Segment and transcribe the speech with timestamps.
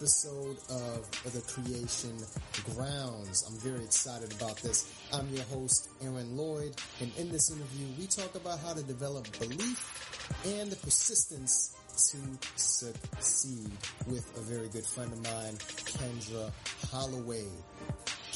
[0.00, 2.16] episode of the Creation
[2.74, 3.44] Grounds.
[3.46, 4.90] I'm very excited about this.
[5.12, 9.30] I'm your host, Aaron Lloyd, and in this interview, we talk about how to develop
[9.38, 12.16] belief and the persistence to
[12.56, 13.70] succeed
[14.06, 16.50] with a very good friend of mine, Kendra
[16.90, 17.44] Holloway.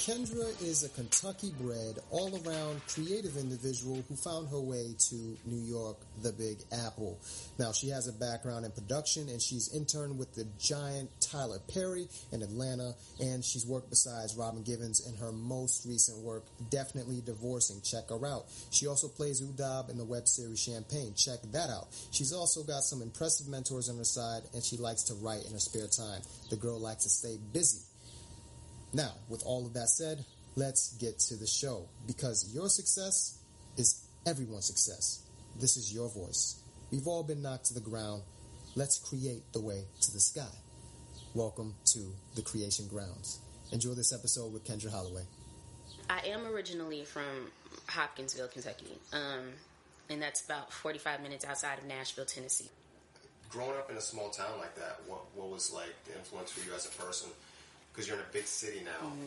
[0.05, 5.15] Kendra is a Kentucky bred, all around creative individual who found her way to
[5.47, 7.19] New York, the Big Apple.
[7.59, 12.07] Now, she has a background in production and she's interned with the giant Tyler Perry
[12.33, 17.81] in Atlanta, and she's worked besides Robin Givens in her most recent work, Definitely Divorcing.
[17.81, 18.45] Check her out.
[18.71, 21.15] She also plays Udab in the web series Champagne.
[21.15, 21.89] Check that out.
[22.11, 25.53] She's also got some impressive mentors on her side, and she likes to write in
[25.53, 26.21] her spare time.
[26.50, 27.81] The girl likes to stay busy.
[28.95, 33.39] Now, with all of that said, let's get to the show because your success
[33.77, 35.25] is everyone's success.
[35.59, 36.61] This is your voice.
[36.92, 38.22] We've all been knocked to the ground.
[38.77, 40.47] Let's create the way to the sky.
[41.34, 43.41] Welcome to the Creation Grounds.
[43.72, 45.25] Enjoy this episode with Kendra Holloway.
[46.09, 47.50] I am originally from
[47.89, 49.55] Hopkinsville, Kentucky, um,
[50.09, 52.70] and that's about 45 minutes outside of Nashville, Tennessee.
[53.48, 56.65] Growing up in a small town like that, what, what was like the influence for
[56.65, 57.31] you as a person?
[57.95, 59.06] Because you're in a big city now.
[59.06, 59.27] Mm-hmm.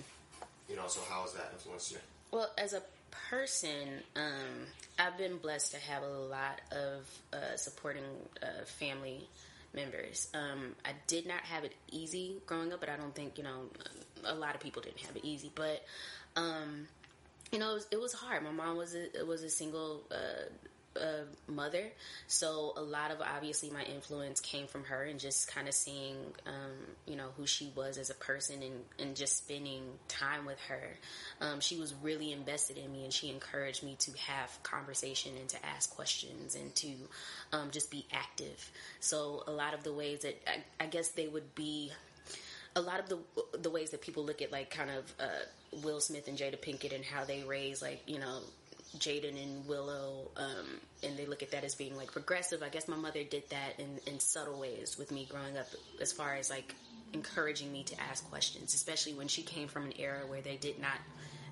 [0.70, 1.98] You know, so how has that influenced you?
[2.32, 2.82] Well, as a
[3.30, 4.68] person, um,
[5.00, 8.04] I've been blessed to have a lot of uh, supporting
[8.44, 9.28] uh, family
[9.73, 10.28] members.
[10.34, 13.70] Um, I did not have it easy growing up, but I don't think you know
[14.26, 15.52] a lot of people didn't have it easy.
[15.56, 15.86] But
[16.36, 16.88] um,
[17.52, 18.44] you know, it was, it was, hard.
[18.44, 20.50] My mom was a, was a single uh,
[20.98, 21.84] a mother,
[22.28, 26.16] so a lot of obviously my influence came from her and just kind of seeing,
[26.45, 26.73] um,
[27.05, 30.98] you know, who she was as a person and, and just spending time with her.
[31.42, 35.48] Um, she was really invested in me and she encouraged me to have conversation and
[35.49, 36.89] to ask questions and to
[37.54, 38.72] um, just be active.
[38.99, 41.92] So a lot of the ways that I, I guess they would be
[42.76, 43.17] a lot of the
[43.58, 46.93] the ways that people look at like kind of uh, Will Smith and Jada Pinkett
[46.93, 48.39] and how they raise like you know
[48.98, 52.64] Jaden and Willow, um, and they look at that as being like progressive.
[52.64, 55.67] I guess my mother did that in, in subtle ways with me growing up,
[56.02, 56.73] as far as like
[57.14, 60.80] encouraging me to ask questions, especially when she came from an era where they did
[60.80, 60.98] not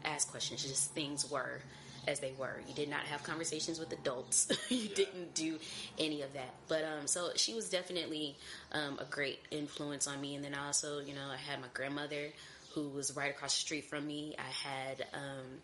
[0.04, 1.62] ask questions, just things were
[2.08, 2.62] as they were.
[2.68, 4.48] You did not have conversations with adults.
[4.70, 4.96] you yeah.
[4.96, 5.58] didn't do
[5.98, 6.54] any of that.
[6.68, 8.36] But um, so she was definitely
[8.72, 10.36] um, a great influence on me.
[10.36, 12.30] And then I also, you know, I had my grandmother
[12.74, 14.36] who was right across the street from me.
[14.38, 15.62] I had um,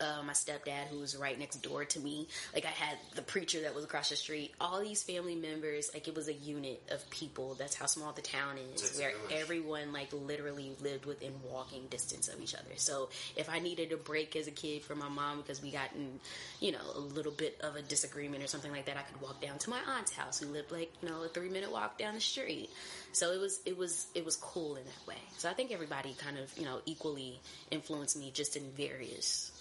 [0.00, 2.28] uh, my stepdad who was right next door to me.
[2.54, 4.52] Like I had the preacher that was across the street.
[4.60, 7.54] All these family members, like it was a unit of people.
[7.54, 12.40] That's how small the town is, where everyone like literally lived within walking distance of
[12.40, 12.76] each other.
[12.76, 15.92] So if I needed a break as a kid from my mom because we got
[15.94, 16.20] in,
[16.60, 19.40] you know, a little bit of a disagreement or something like that, I could walk
[19.40, 22.14] down to my aunt's house who lived like you know a three minute walk down
[22.14, 22.70] the street.
[23.12, 25.20] So it was it was it was cool in that way.
[25.38, 29.51] So I think everybody kind of you know equally influenced me just in various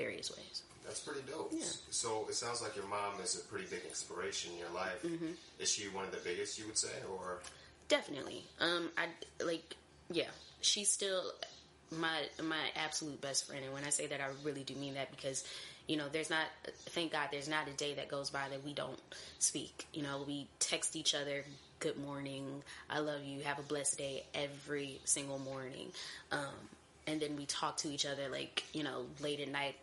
[0.00, 0.62] various ways.
[0.84, 1.52] That's pretty dope.
[1.52, 1.64] Yeah.
[1.90, 5.02] So it sounds like your mom is a pretty big inspiration in your life.
[5.04, 5.32] Mm-hmm.
[5.58, 7.38] Is she one of the biggest you would say, or?
[7.88, 8.44] Definitely.
[8.60, 9.06] Um, I
[9.44, 9.76] like.
[10.12, 10.30] Yeah,
[10.60, 11.22] she's still
[11.92, 15.10] my my absolute best friend, and when I say that, I really do mean that
[15.12, 15.44] because
[15.86, 16.46] you know, there's not.
[16.90, 19.00] Thank God, there's not a day that goes by that we don't
[19.38, 19.86] speak.
[19.92, 21.44] You know, we text each other.
[21.80, 22.62] Good morning.
[22.88, 23.40] I love you.
[23.40, 25.92] Have a blessed day every single morning.
[26.30, 26.68] Um,
[27.06, 29.74] and then we talk to each other like you know late at night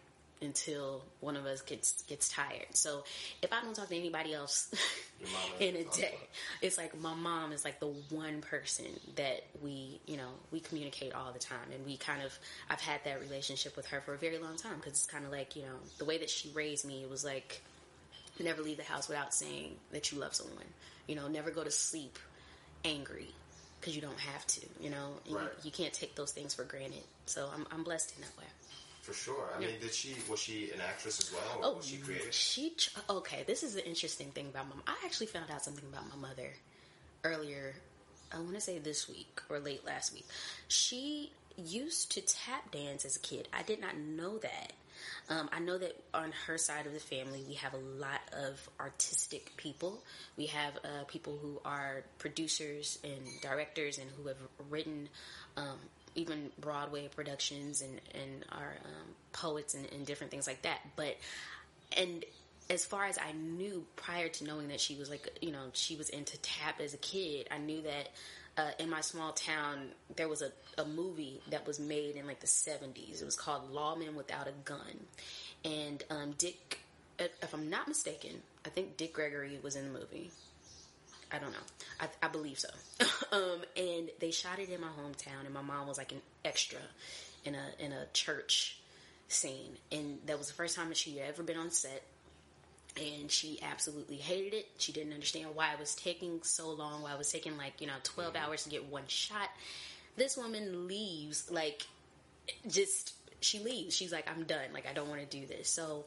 [0.41, 2.67] until one of us gets gets tired.
[2.73, 3.03] So
[3.41, 4.71] if I don't talk to anybody else
[5.59, 6.17] in a day,
[6.61, 11.13] it's like my mom is like the one person that we you know we communicate
[11.13, 12.37] all the time, and we kind of
[12.69, 15.31] I've had that relationship with her for a very long time because it's kind of
[15.31, 17.03] like you know the way that she raised me.
[17.03, 17.61] It was like
[18.39, 20.65] never leave the house without saying that you love someone.
[21.07, 22.19] You know, never go to sleep
[22.85, 23.29] angry
[23.79, 24.61] because you don't have to.
[24.79, 25.43] You know, right.
[25.43, 27.03] you, you, can't take those things for granted.
[27.25, 28.45] So I'm I'm blessed in that way.
[29.07, 29.47] For sure.
[29.55, 29.67] I yeah.
[29.67, 31.61] mean, did she was she an actress as well?
[31.63, 32.33] oh, was she creative?
[32.33, 32.75] She
[33.09, 33.45] okay.
[33.47, 34.83] This is an interesting thing about mom.
[34.85, 36.51] I actually found out something about my mother
[37.23, 37.73] earlier.
[38.33, 40.25] I want to say this week or late last week.
[40.67, 43.47] She used to tap dance as a kid.
[43.53, 44.73] I did not know that.
[45.29, 48.69] Um, I know that on her side of the family, we have a lot of
[48.77, 50.03] artistic people.
[50.35, 54.37] We have uh, people who are producers and directors and who have
[54.69, 55.07] written
[55.55, 55.79] um,
[56.17, 60.79] even Broadway productions and, and are um, poets and, and different things like that.
[60.95, 61.15] But,
[61.95, 62.25] and
[62.69, 65.95] as far as I knew prior to knowing that she was like, you know, she
[65.95, 68.09] was into tap as a kid, I knew that
[68.57, 72.39] uh, in my small town, there was a, a movie that was made in like
[72.39, 73.21] the 70s.
[73.21, 75.05] It was called Lawman Without a Gun.
[75.63, 76.79] And um, Dick,
[77.19, 80.31] if I'm not mistaken, I think Dick Gregory was in the movie.
[81.31, 81.57] I don't know.
[81.99, 82.69] I, I believe so.
[83.31, 86.79] um, and they shot it in my hometown, and my mom was like an extra
[87.45, 88.79] in a in a church
[89.27, 92.03] scene, and that was the first time that she had ever been on set.
[92.99, 94.67] And she absolutely hated it.
[94.79, 97.03] She didn't understand why it was taking so long.
[97.03, 99.49] Why it was taking like you know 12 hours to get one shot.
[100.15, 101.85] This woman leaves like
[102.67, 103.95] just she leaves.
[103.95, 104.73] She's like, I'm done.
[104.73, 105.69] Like I don't want to do this.
[105.69, 106.05] So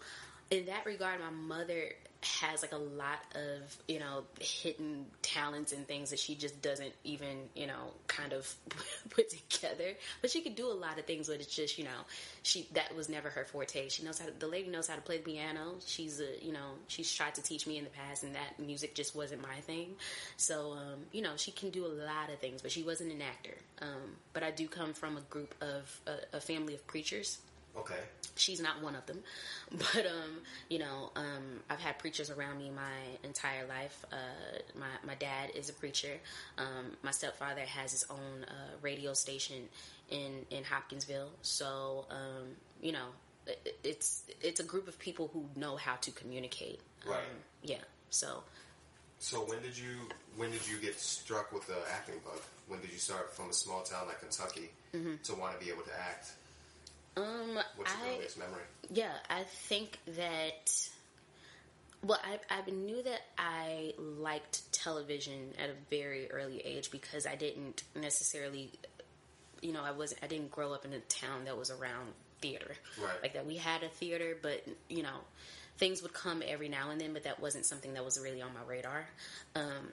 [0.50, 1.92] in that regard, my mother
[2.22, 6.92] has like a lot of you know hidden talents and things that she just doesn't
[7.02, 8.54] even you know kind of
[9.10, 9.92] put together.
[10.20, 12.00] But she could do a lot of things but it's just you know
[12.42, 13.88] she that was never her forte.
[13.88, 15.76] She knows how to, the lady knows how to play the piano.
[15.86, 18.94] She's a you know she's tried to teach me in the past and that music
[18.94, 19.94] just wasn't my thing.
[20.36, 23.22] So um, you know she can do a lot of things but she wasn't an
[23.22, 23.54] actor.
[23.80, 27.38] Um, but i do come from a group of a, a family of preachers
[27.76, 27.98] Okay.
[28.36, 29.18] she's not one of them
[29.70, 30.38] but um
[30.68, 34.16] you know um i've had preachers around me my entire life uh
[34.78, 36.14] my my dad is a preacher
[36.58, 38.52] um my stepfather has his own uh
[38.82, 39.68] radio station
[40.10, 42.48] in in hopkinsville so um
[42.82, 43.06] you know
[43.46, 47.16] it, it's it's a group of people who know how to communicate Right.
[47.18, 47.76] um, yeah
[48.10, 48.42] so
[49.18, 52.40] So when did you when did you get struck with the acting bug?
[52.68, 55.82] When did you start from a small town like Kentucky to want to be able
[55.82, 56.32] to act?
[57.16, 58.62] Um What's your i earliest memory?
[58.92, 60.88] Yeah, I think that.
[62.02, 67.36] Well, I, I knew that I liked television at a very early age because I
[67.36, 68.70] didn't necessarily,
[69.60, 72.74] you know, I wasn't, I didn't grow up in a town that was around theater.
[72.98, 73.20] Right.
[73.20, 75.18] Like that we had a theater, but, you know,
[75.76, 78.54] things would come every now and then, but that wasn't something that was really on
[78.54, 79.04] my radar.
[79.54, 79.92] Um,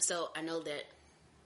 [0.00, 0.84] so I know that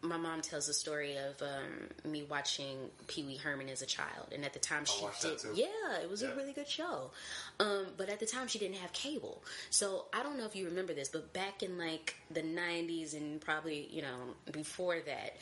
[0.02, 2.76] my mom tells a story of um, me watching
[3.06, 5.38] Pee Wee Herman as a child, and at the time she did.
[5.54, 5.66] Yeah,
[6.02, 6.28] it was Yeah.
[6.32, 7.10] a really good show.
[7.58, 10.64] Um, but at the time she didn't have cable, so I don't know if you
[10.66, 15.36] remember this, but back in like the '90s and probably you know before that.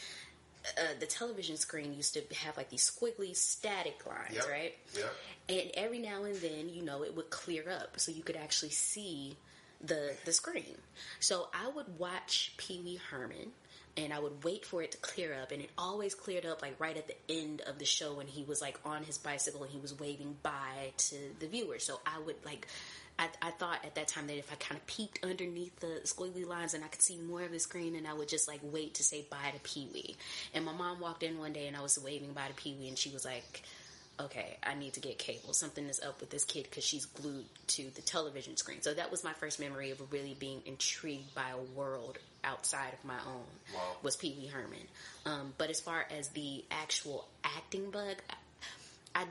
[0.76, 4.49] Uh, the television screen used to have like these squiggly static lines, Yep.
[4.50, 4.76] right?
[4.94, 5.12] Yep.
[5.49, 8.69] and every now and then you know it would clear up so you could actually
[8.70, 9.37] see
[9.81, 10.76] the the screen
[11.20, 13.52] so i would watch pee-wee herman
[13.96, 16.79] and i would wait for it to clear up and it always cleared up like
[16.81, 19.70] right at the end of the show when he was like on his bicycle and
[19.70, 21.85] he was waving bye to the viewers.
[21.85, 22.67] so i would like
[23.19, 26.46] I, I thought at that time that if I kind of peeked underneath the squiggly
[26.46, 28.94] lines and I could see more of the screen, and I would just like wait
[28.94, 30.17] to say bye to Pee Wee.
[30.55, 32.87] And my mom walked in one day and I was waving bye to Pee Wee,
[32.88, 33.64] and she was like,
[34.20, 35.53] okay, I need to get cable.
[35.53, 38.82] Something is up with this kid because she's glued to the television screen.
[38.82, 43.05] So that was my first memory of really being intrigued by a world outside of
[43.05, 43.75] my own.
[43.75, 43.97] Wow.
[44.03, 44.87] Was Pee Wee Herman.
[45.26, 48.35] Um, but as far as the actual acting bug, I-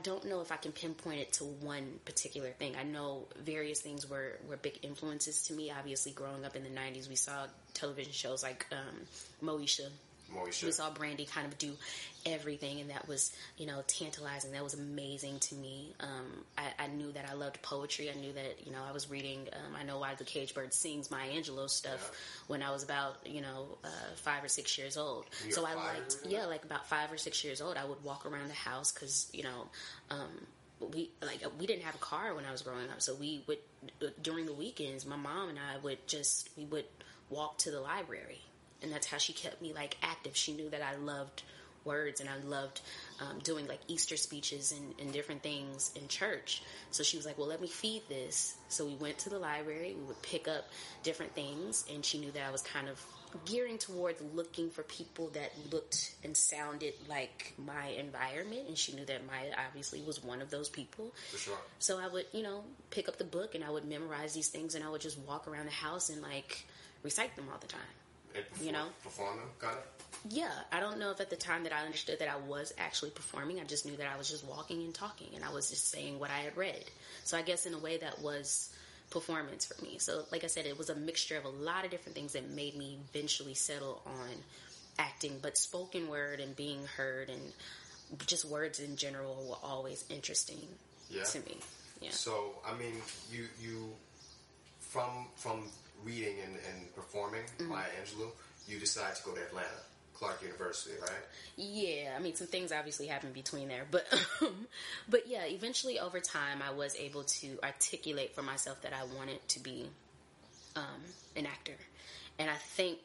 [0.02, 2.76] don't know if I can pinpoint it to one particular thing.
[2.76, 5.70] I know various things were, were big influences to me.
[5.76, 9.06] Obviously, growing up in the 90s, we saw television shows like um,
[9.42, 9.88] Moesha,
[10.34, 10.64] Moesha.
[10.64, 11.72] we saw Brandy kind of do
[12.26, 14.52] everything, and that was, you know, tantalizing.
[14.52, 15.94] That was amazing to me.
[16.00, 18.10] Um, I, I knew that I loved poetry.
[18.10, 19.48] I knew that, you know, I was reading.
[19.52, 22.12] Um, I know why the caged bird sings Maya Angelou stuff
[22.46, 25.24] when I was about, you know, uh, five or six years old.
[25.46, 27.76] You so I liked, yeah, like about five or six years old.
[27.76, 29.68] I would walk around the house because, you know,
[30.10, 30.46] um,
[30.80, 33.58] we like we didn't have a car when I was growing up, so we would
[34.22, 35.04] during the weekends.
[35.06, 36.84] My mom and I would just we would
[37.30, 38.40] walk to the library,
[38.82, 40.36] and that's how she kept me like active.
[40.36, 41.42] She knew that I loved
[41.84, 42.80] words and I loved
[43.20, 46.62] um, doing like Easter speeches and, and different things in church.
[46.90, 49.94] So she was like, "Well, let me feed this." So we went to the library.
[49.98, 50.64] We would pick up
[51.02, 53.04] different things, and she knew that I was kind of
[53.44, 59.04] gearing towards looking for people that looked and sounded like my environment and she knew
[59.04, 61.58] that Maya obviously was one of those people For sure.
[61.78, 64.74] so I would, you know, pick up the book and I would memorize these things
[64.74, 66.64] and I would just walk around the house and like
[67.02, 67.80] recite them all the time.
[68.62, 68.86] You know?
[69.02, 69.82] perform them, kind of.
[70.30, 73.10] Yeah, I don't know if at the time that I understood that I was actually
[73.10, 73.60] performing.
[73.60, 76.18] I just knew that I was just walking and talking and I was just saying
[76.18, 76.84] what I had read.
[77.24, 78.72] So I guess in a way that was
[79.10, 79.98] performance for me.
[79.98, 82.50] So like I said, it was a mixture of a lot of different things that
[82.50, 84.28] made me eventually settle on
[84.98, 87.40] acting, but spoken word and being heard and
[88.26, 90.60] just words in general were always interesting
[91.10, 91.22] Yeah.
[91.24, 91.58] to me.
[92.00, 92.10] Yeah.
[92.10, 92.94] So I mean,
[93.30, 93.92] you you
[94.80, 95.62] from from
[96.04, 97.70] reading and, and performing Mm-hmm.
[97.70, 98.30] Maya Angelou,
[98.66, 99.68] you decide to go to Atlanta,
[100.14, 101.10] Clark University, right?
[101.56, 104.06] Yeah, I mean, some things obviously happened between there, but
[105.08, 109.46] but yeah, eventually over time, I was able to articulate for myself that I wanted
[109.48, 109.88] to be
[110.76, 111.00] um,
[111.36, 111.76] an actor,
[112.38, 112.98] and I think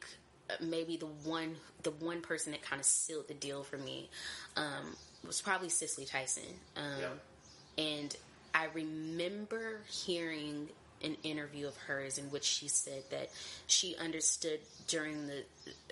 [0.50, 4.09] uh, maybe the one the one person that kind of sealed the deal for me
[4.57, 4.95] um,
[5.25, 6.43] was probably Cicely Tyson,
[6.75, 7.83] um, Yeah.
[7.83, 8.15] and
[8.53, 10.69] I remember hearing
[11.03, 13.29] an interview of hers in which she said that
[13.67, 15.43] she understood during the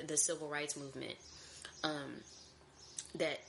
[0.07, 1.15] the civil rights movement
[1.83, 2.21] um,
[3.15, 3.39] that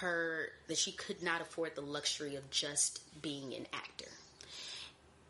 [0.00, 4.10] her that she could not afford the luxury of just being an actor.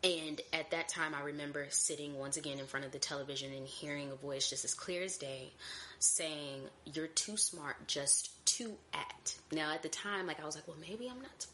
[0.03, 3.65] And at that time, I remember sitting once again in front of the television and
[3.65, 5.49] hearing a voice just as clear as day
[5.97, 6.61] saying,
[6.93, 9.37] You're too smart just to act.
[9.51, 11.47] Now, at the time, like, I was like, Well, maybe I'm not,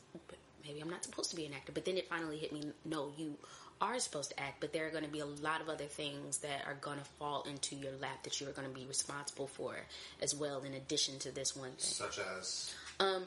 [0.65, 1.71] maybe I'm not supposed to be an actor.
[1.71, 3.38] But then it finally hit me no, you
[3.81, 6.38] are supposed to act, but there are going to be a lot of other things
[6.39, 9.47] that are going to fall into your lap that you are going to be responsible
[9.47, 9.75] for
[10.21, 11.79] as well, in addition to this one thing.
[11.79, 12.73] Such as?
[13.00, 13.23] Um,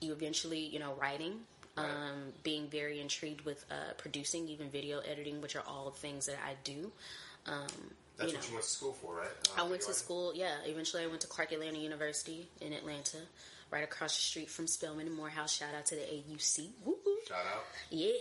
[0.00, 1.40] you eventually, you know, writing,
[1.78, 6.36] um, being very intrigued with uh, producing, even video editing, which are all things that
[6.46, 6.92] I do.
[7.46, 7.66] Um,
[8.18, 8.48] That's you what know.
[8.48, 9.28] you went to school for, right?
[9.56, 10.56] I Uh, went to you school, yeah.
[10.66, 13.18] Eventually, I went to Clark Atlanta University in Atlanta,
[13.70, 15.54] right across the street from Spelman and Morehouse.
[15.56, 16.70] Shout out to the AUC.
[16.84, 16.95] Woo.
[17.26, 17.64] Shout out.
[17.90, 18.12] Yeah.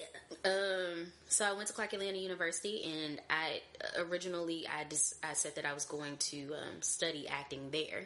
[0.43, 3.61] Um, so I went to Clark Atlanta University, and I
[3.99, 8.05] originally I just I said that I was going to um, study acting there,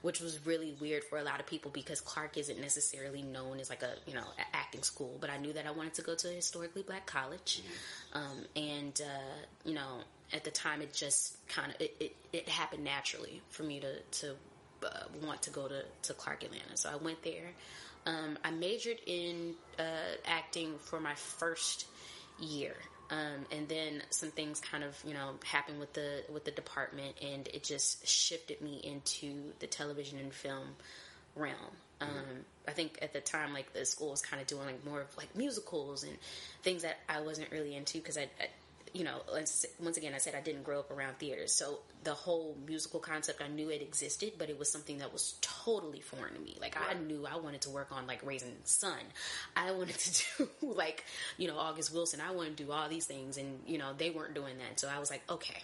[0.00, 3.68] which was really weird for a lot of people because Clark isn't necessarily known as
[3.68, 5.18] like a you know a acting school.
[5.20, 7.62] But I knew that I wanted to go to a historically black college,
[8.14, 10.00] um, and uh, you know
[10.32, 14.00] at the time it just kind of it, it, it happened naturally for me to
[14.20, 14.34] to
[14.82, 16.76] uh, want to go to, to Clark Atlanta.
[16.76, 17.52] So I went there.
[18.08, 19.82] Um, I majored in uh,
[20.26, 21.86] acting for my first
[22.40, 22.74] year.
[23.10, 27.16] Um, and then some things kind of you know happened with the with the department,
[27.22, 30.76] and it just shifted me into the television and film
[31.34, 31.54] realm.
[32.00, 35.00] Um, I think at the time, like the school was kind of doing like more
[35.00, 36.16] of like musicals and
[36.62, 38.48] things that I wasn't really into because I, I
[38.94, 39.20] you know,
[39.80, 43.42] once again, I said I didn't grow up around theaters, so the whole musical concept
[43.42, 46.56] I knew it existed, but it was something that was totally foreign to me.
[46.60, 48.98] Like I knew I wanted to work on like Raising Sun,
[49.56, 51.04] I wanted to do like
[51.36, 54.10] you know August Wilson, I wanted to do all these things, and you know they
[54.10, 55.62] weren't doing that, so I was like, okay.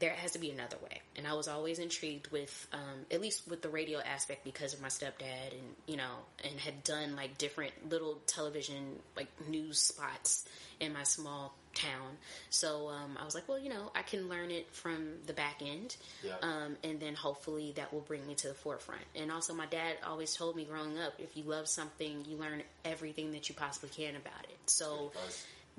[0.00, 3.48] There has to be another way, and I was always intrigued with, um, at least
[3.48, 6.10] with the radio aspect, because of my stepdad, and you know,
[6.42, 10.46] and had done like different little television like news spots
[10.80, 12.16] in my small town.
[12.50, 15.60] So um, I was like, well, you know, I can learn it from the back
[15.60, 16.34] end, Yeah.
[16.42, 19.04] um, and then hopefully that will bring me to the forefront.
[19.14, 22.62] And also, my dad always told me growing up, if you love something, you learn
[22.84, 24.58] everything that you possibly can about it.
[24.66, 25.12] So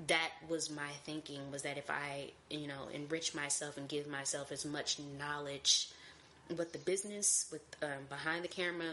[0.06, 4.52] that was my thinking was that if I, you know, enrich myself and give myself
[4.52, 5.88] as much knowledge
[6.54, 8.92] with the business, with um, behind the camera,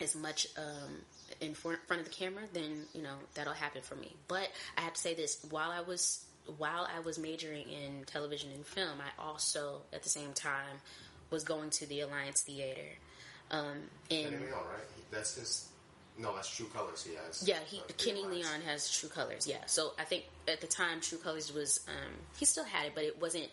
[0.00, 1.02] as much um,
[1.42, 4.14] in front of the camera, then you know that'll happen for me.
[4.28, 6.24] But I have to say this: while I was
[6.58, 10.80] while I was majoring in television and film, I also at the same time
[11.30, 12.80] was going to the Alliance Theater.
[13.50, 15.10] Um, in Kenny Leon, right?
[15.10, 15.68] That's his.
[16.18, 17.04] No, that's True Colors.
[17.04, 17.48] He has.
[17.48, 18.24] yeah, he Kenny.
[18.24, 19.46] Leon has True Colors.
[19.46, 22.92] Yeah, so I think at the time True Colors was um, he still had it,
[22.94, 23.48] but it wasn't,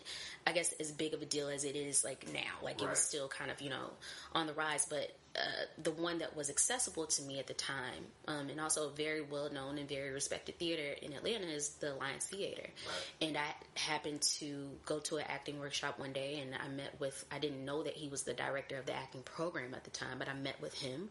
[0.46, 2.62] I guess, as big of a deal as it is like now.
[2.62, 3.90] Like it was still kind of you know
[4.34, 5.40] on the rise, but uh,
[5.82, 9.22] the one that was accessible to me at the time, um, and also a very
[9.22, 12.62] well known and very respected theater in Atlanta is the Alliance Theater.
[12.62, 13.28] Right.
[13.28, 17.24] And I happened to go to an acting workshop one day, and I met with.
[17.30, 20.18] I didn't know that he was the director of the acting program at the time,
[20.18, 21.08] but I met with him,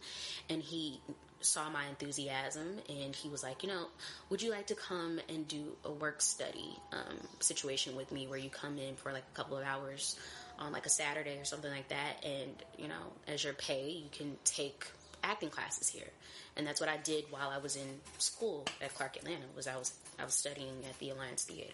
[0.49, 0.99] and he
[1.41, 3.85] saw my enthusiasm, and he was like, you know,
[4.29, 8.39] would you like to come and do a work study um, situation with me, where
[8.39, 10.19] you come in for like a couple of hours
[10.57, 14.09] on like a Saturday or something like that, and you know, as your pay, you
[14.11, 14.85] can take
[15.23, 16.09] acting classes here,
[16.57, 19.45] and that's what I did while I was in school at Clark Atlanta.
[19.55, 21.73] Was I was I was studying at the Alliance Theater.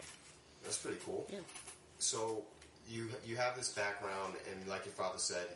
[0.63, 1.27] That's pretty cool.
[1.31, 1.39] Yeah.
[1.99, 2.43] So
[2.89, 5.47] you you have this background, and like your father said,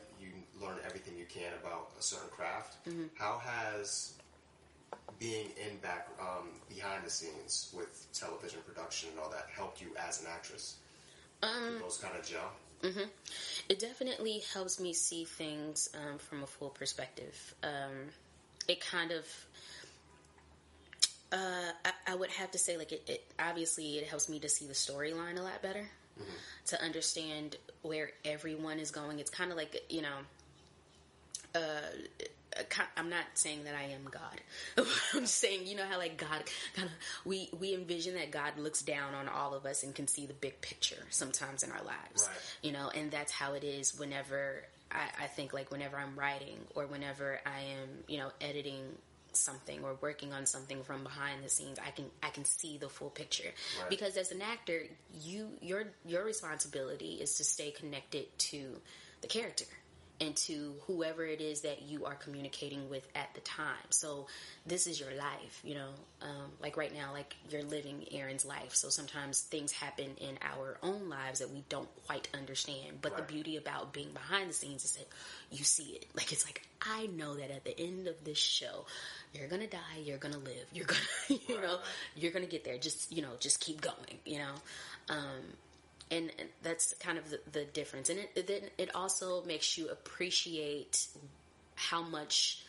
[0.62, 2.78] learn everything you can about a certain craft.
[2.88, 3.06] Mm-hmm.
[3.16, 4.14] How has
[5.20, 9.88] being in back um, behind the scenes with television production and all that helped you
[10.08, 10.76] as an actress?
[11.44, 12.52] Um, Did those kind of gel.
[13.68, 17.54] It definitely helps me see things um, from a full perspective.
[17.62, 18.08] Um,
[18.68, 19.26] it kind of,
[21.34, 24.50] uh, I, I would have to say, like, it, it obviously it helps me to
[24.50, 25.90] see the storyline a lot better,
[26.68, 29.20] to understand where everyone is going.
[29.20, 30.18] It's kind of like you know,
[31.56, 31.60] uh,
[32.98, 34.88] I'm not saying that I am God.
[35.14, 36.44] I'm saying, you know how like God
[36.76, 36.94] kind of
[37.26, 40.34] we we envision that God looks down on all of us and can see the
[40.34, 42.28] big picture sometimes in our lives.
[42.28, 42.56] Right.
[42.64, 46.58] You know, and that's how it is whenever I, I think like whenever I'm writing
[46.76, 48.84] or whenever I am, you know, editing
[49.32, 52.90] something or working on something from behind the scenes i can i can see the
[52.90, 53.88] full picture Right.
[53.88, 54.82] because as an actor
[55.22, 58.82] you your your responsibility is to stay connected to
[59.22, 59.66] the character
[60.22, 63.76] and to whoever it is that you are communicating with at the time.
[63.90, 64.28] So
[64.66, 65.90] this is your life, you know.
[66.22, 68.76] Um, like right now, like you're living Aaron's life.
[68.76, 73.00] So sometimes things happen in our own lives that we don't quite understand.
[73.02, 73.28] But Right.
[73.28, 75.08] the beauty about being behind the scenes is that
[75.52, 76.06] you see it.
[76.16, 78.86] Like it's like I know that at the end of this show,
[79.34, 81.00] you're gonna die, you're gonna live, you're gonna,
[81.48, 81.80] you Right, know,
[82.16, 82.78] you're gonna get there.
[82.78, 84.54] Just you know, just keep going, you know.
[85.10, 85.42] Um,
[86.12, 86.32] and,
[86.64, 88.10] that's kind of the, the difference.
[88.10, 91.08] And it, then it also makes you appreciate
[91.76, 92.64] how much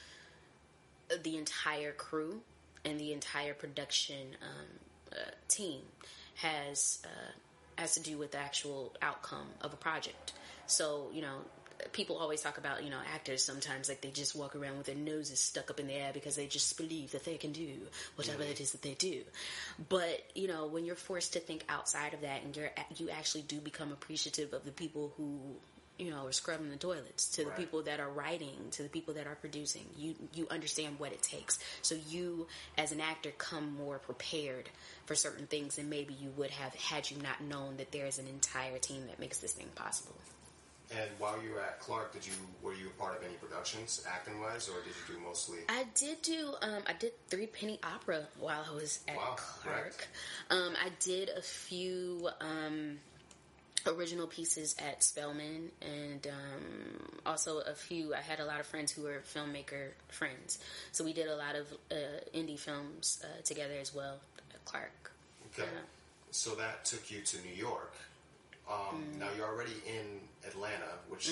[1.23, 2.41] the entire crew
[2.85, 4.67] and the entire production um,
[5.13, 5.81] uh, team
[6.37, 7.33] has uh,
[7.77, 10.33] has to do with the actual outcome of a project.
[10.67, 11.39] So you know,
[11.93, 14.95] people always talk about you know actors sometimes like they just walk around with their
[14.95, 17.73] noses stuck up in the air because they just believe that they can do
[18.17, 19.23] whatever it is that they do.
[19.89, 23.43] But you know, when you're forced to think outside of that, and you're you actually
[23.43, 25.39] do become appreciative of the people who
[25.99, 29.15] you know are scrubbing the toilets, to the people that are writing, to the people
[29.15, 29.85] that are producing.
[29.97, 32.47] You you understand what it takes, so you
[32.79, 34.71] as an actor come more prepared
[35.07, 38.19] for certain things than maybe you would have had you not known that there is
[38.19, 40.15] an entire team that makes this thing possible.
[40.93, 42.33] And while you were at Clark, did you
[42.63, 45.59] were you a part of any productions, acting wise, or did you do mostly?
[45.69, 46.53] I did do.
[46.63, 50.09] Um, I did three penny opera while I was at Wow, Clark.
[50.51, 52.99] Um, I did a few um,
[53.87, 58.13] original pieces at Spelman, and um, also a few.
[58.13, 60.59] I had a lot of friends who were filmmaker friends,
[60.91, 61.95] so we did a lot of uh,
[62.35, 64.17] indie films uh, together as well
[64.53, 65.13] at Clark.
[65.55, 65.79] Okay, Yeah.
[66.33, 67.95] so that took you to New York.
[68.71, 69.21] Um, Mm-hmm.
[69.21, 71.31] Now you're already in Atlanta, which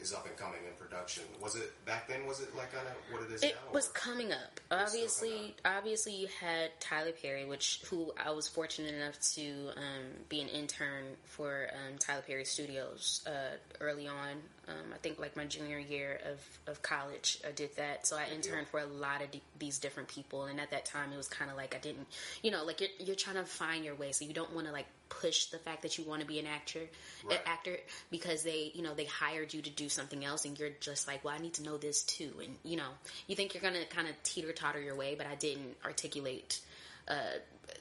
[0.00, 1.22] is up and coming in production.
[1.42, 2.26] Was it back then?
[2.26, 3.72] Was it like kind of what it is It now?
[3.74, 4.60] was coming up.
[4.70, 10.06] Obviously, coming obviously, you had Tyler Perry, which who I was fortunate enough to um,
[10.28, 14.36] be an intern for um, Tyler Perry Studios uh, early on.
[14.70, 16.38] Um, I think like my junior year of,
[16.70, 18.06] of college, I did that.
[18.06, 21.12] So I interned for a lot of d- these different people, and at that time,
[21.12, 22.06] it was kind of like I didn't,
[22.42, 24.72] you know, like you're, you're trying to find your way, so you don't want to
[24.72, 26.80] like push the fact that you want to be an actor,
[27.24, 27.34] Right.
[27.38, 27.76] an actor,
[28.12, 31.24] because they, you know, they hired you to do something else, and you're just like,
[31.24, 32.90] well, I need to know this too, and you know,
[33.26, 36.60] you think you're gonna kind of teeter totter your way, but I didn't articulate
[37.08, 37.14] uh,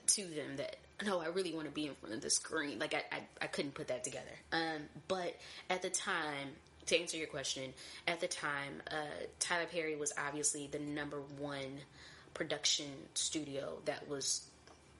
[0.07, 2.77] to them that no, I really want to be in front of the screen.
[2.77, 4.25] Like I, I, I couldn't put that together.
[4.51, 5.33] Um, but
[5.69, 6.49] at the time,
[6.89, 7.73] to answer your question,
[8.07, 8.95] at the time, uh,
[9.39, 11.79] Tyler Perry was obviously the number one
[12.33, 14.49] production studio that was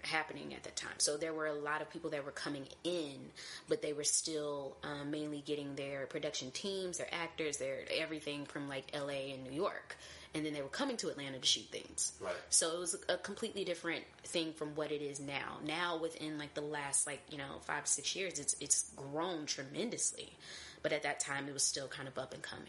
[0.02, 0.93] happening at that time.
[0.97, 3.17] So there were a lot of people that were coming in,
[3.67, 8.69] but they were still um, mainly getting their production teams, their actors, their everything from
[8.69, 9.97] like LA and New York.
[10.36, 12.13] And then they were coming to Atlanta to shoot things.
[12.21, 12.34] Right.
[12.49, 15.58] So it was a completely different thing from what it is now.
[15.65, 19.47] Now within like the last like, you know, five to six years, it's it's grown
[19.47, 20.30] tremendously.
[20.81, 22.65] But at that time it was still kind of up and coming.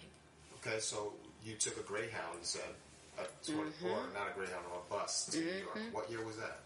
[0.66, 1.12] Okay, so
[1.44, 2.62] you took a Greyhound, you said,
[3.18, 4.14] a 24, Mm-hmm.
[4.14, 5.78] not a Greyhound, or a bus to New York.
[5.92, 6.58] What year was that?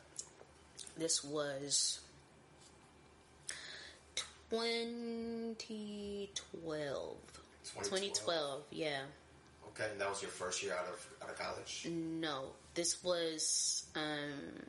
[0.96, 2.00] This was
[4.50, 7.16] 2012.
[7.82, 9.00] 2012, yeah.
[9.68, 11.86] Okay, and that was your first year out of out of college.
[11.90, 14.62] No, this was um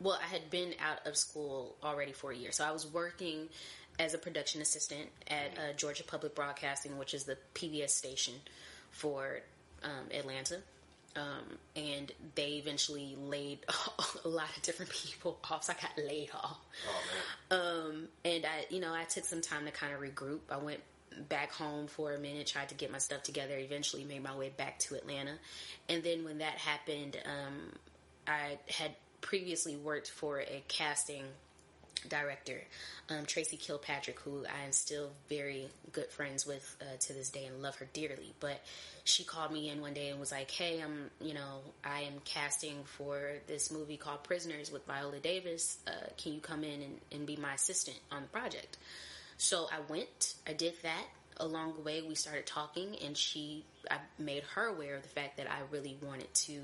[0.00, 2.52] well, I had been out of school already for a year.
[2.52, 3.48] So I was working
[4.00, 8.34] as a production assistant at uh, Georgia Public Broadcasting, which is the PBS station
[8.90, 9.40] for
[9.84, 10.56] um, Atlanta.
[11.16, 13.58] Um, and they eventually laid
[14.24, 15.64] a lot of different people off.
[15.64, 16.58] So I got laid off.
[16.88, 17.02] Oh
[17.50, 20.40] man, Um, and I, you know, I took some time to kind of regroup.
[20.50, 20.80] I went
[21.28, 24.50] back home for a minute, tried to get my stuff together, eventually made my way
[24.56, 25.32] back to Atlanta.
[25.90, 27.72] And then when that happened, um,
[28.26, 31.24] I had previously worked for a casting
[32.08, 32.60] director,
[33.08, 37.46] um, Tracy Kilpatrick, who I am still very good friends with uh, to this day
[37.46, 38.32] and love her dearly.
[38.40, 38.60] But
[39.04, 42.14] she called me in one day and was like, "Hey, I'm, you know, I am
[42.24, 45.78] casting for this movie called Prisoners with Viola Davis.
[45.86, 48.76] Uh, can you come in and, and be my assistant on the project?"
[49.40, 51.04] So I went, I did that.
[51.38, 55.38] Along the way, we started talking, and she, I made her aware of the fact
[55.38, 56.60] that I really wanted to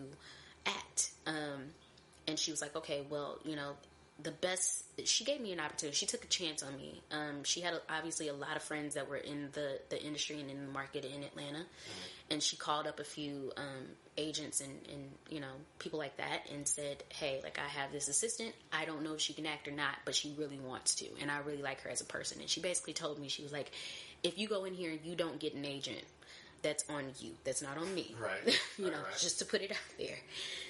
[0.67, 1.13] act.
[1.27, 1.71] Um,
[2.29, 3.73] and she was like, okay, well, you know,
[4.23, 5.95] the best, she gave me an opportunity.
[5.95, 7.03] She took a chance on me.
[7.11, 10.41] Um, she had a, obviously a lot of friends that were in the, the industry
[10.41, 11.65] and in the market in Atlanta.
[12.31, 16.49] And she called up a few um, agents and, and, you know, people like that
[16.53, 18.55] and said, hey, like, I have this assistant.
[18.73, 21.07] I don't know if she can act or not, but she really wants to.
[21.21, 22.41] And I really like her as a person.
[22.41, 23.71] And she basically told me, she was like,
[24.23, 26.03] if you go in here and you don't get an agent,
[26.67, 27.31] that's on you.
[27.45, 28.15] That's not on me.
[28.21, 28.61] Right.
[28.79, 29.19] you know, right.
[29.21, 30.17] just to put it out there.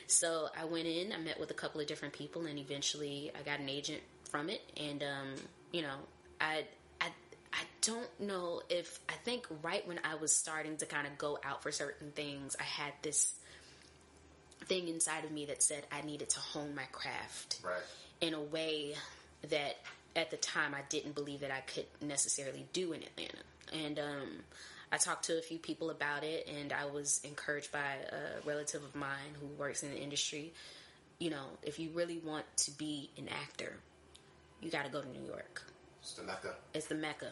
[0.07, 3.43] So I went in, I met with a couple of different people, and eventually I
[3.43, 4.61] got an agent from it.
[4.77, 5.35] And, um,
[5.73, 5.95] you know,
[6.39, 6.65] I,
[7.01, 7.07] I,
[7.53, 11.39] I don't know if I think right when I was starting to kind of go
[11.43, 13.33] out for certain things, I had this
[14.67, 17.75] thing inside of me that said I needed to hone my craft Right.
[18.21, 18.95] in a way
[19.49, 19.77] that
[20.15, 23.39] at the time I didn't believe that I could necessarily do in Atlanta.
[23.73, 24.29] And um,
[24.97, 28.83] I talked to a few people about it, and I was encouraged by a relative
[28.83, 30.55] of mine who works in the industry.
[31.19, 33.75] You know, if you really want to be an actor,
[34.63, 35.65] you got to go to New York.
[36.01, 36.55] It's the Mecca.
[36.73, 37.29] It's the Mecca.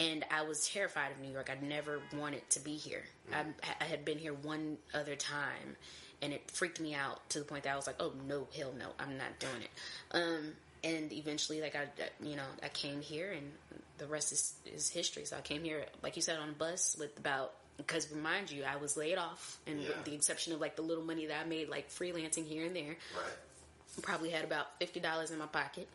[0.00, 1.50] And I was terrified of New York.
[1.52, 3.04] I never wanted to be here.
[3.32, 3.44] I,
[3.80, 5.76] I had been here one other time,
[6.20, 8.74] and it freaked me out to the point that I was like, "Oh no, hell
[8.76, 9.70] no, I'm not doing it."
[10.10, 11.86] Um, and eventually, like I,
[12.20, 13.52] you know, I came here, and
[13.98, 15.24] the rest is, is history.
[15.24, 17.52] So I came here, like you said, on a bus with about.
[17.76, 19.90] Because remind you, I was laid off, and Yeah.
[19.90, 22.74] with the exception of like the little money that I made, like freelancing here and
[22.74, 24.02] there, Right.
[24.02, 25.88] probably had about fifty dollars in my pocket,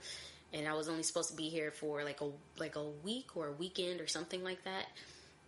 [0.53, 3.47] and I was only supposed to be here for like a like a week or
[3.47, 4.85] a weekend or something like that,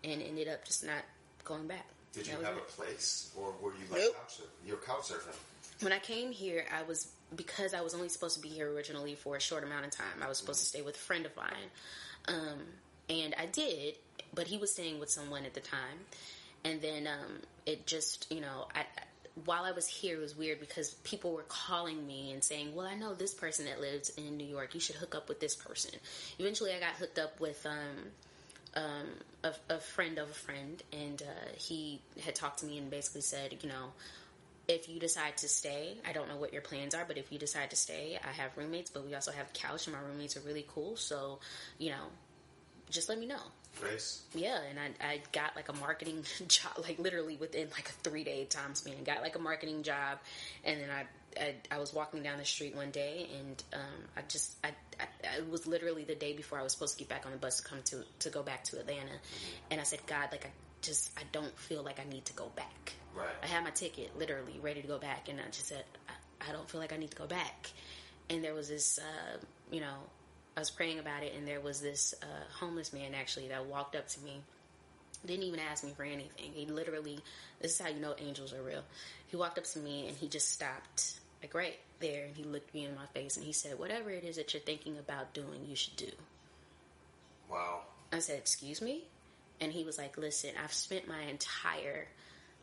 [0.03, 1.03] and ended up just not
[1.45, 1.85] going back.
[2.11, 2.63] Did you That was have it.
[2.63, 4.15] a place, or were you like Nope.
[4.17, 4.67] couch surfing?
[4.67, 5.35] You were couch surfing.
[5.83, 9.15] When I came here, I was because I was only supposed to be here originally
[9.15, 10.21] for a short amount of time.
[10.21, 11.69] I was supposed to stay with a friend of mine,
[12.27, 12.59] um,
[13.09, 13.95] and I did,
[14.33, 15.99] but he was staying with someone at the time,
[16.63, 18.85] and then um, it just you know I.
[19.43, 22.85] While I was here, it was weird because people were calling me and saying, "Well,
[22.85, 24.73] I know this person that lives in New York.
[24.73, 25.91] You should hook up with this person."
[26.39, 28.11] Eventually, I got hooked up with um,
[28.75, 29.07] um,
[29.43, 33.21] a, a friend of a friend, and uh, he had talked to me and basically
[33.21, 33.91] said, you know,
[34.67, 37.37] if you decide to stay, I don't know what your plans are, but if you
[37.37, 40.35] decide to stay, I have roommates, but we also have a couch, and my roommates
[40.37, 40.95] are really cool.
[40.95, 41.39] So,
[41.77, 42.07] you know,
[42.89, 43.41] just let me know.
[43.83, 44.23] Nice.
[44.33, 48.23] Yeah, and I, I got like a marketing job, like literally within like a three
[48.23, 49.03] day time span.
[49.03, 50.19] Got like a marketing job,
[50.63, 54.21] and then I, I I was walking down the street one day, and um, I
[54.29, 57.25] just I, I it was literally the day before I was supposed to get back
[57.25, 59.11] on the bus to come to to go back to Atlanta,
[59.69, 60.49] and I said, God, like I
[60.81, 62.93] just I don't feel like I need to go back.
[63.15, 63.27] Right.
[63.41, 66.51] I had my ticket literally ready to go back, and I just said, I, I
[66.51, 67.69] don't feel like I need to go back.
[68.29, 69.37] And there was this, uh,
[69.71, 69.95] you know,
[70.57, 73.95] I was praying about it, and there was this uh, homeless man actually that walked
[73.95, 74.41] up to me.
[75.25, 76.51] Didn't even ask me for anything.
[76.53, 77.19] He literally,
[77.61, 78.83] this is how you know angels are real.
[79.27, 82.73] He walked up to me and he just stopped, like right there, and he looked
[82.73, 85.65] me in my face and he said, Whatever it is that you're thinking about doing,
[85.67, 86.11] you should do.
[87.49, 87.81] Wow.
[88.13, 89.03] I said, Excuse me?
[89.59, 92.07] And he was like, Listen, I've spent my entire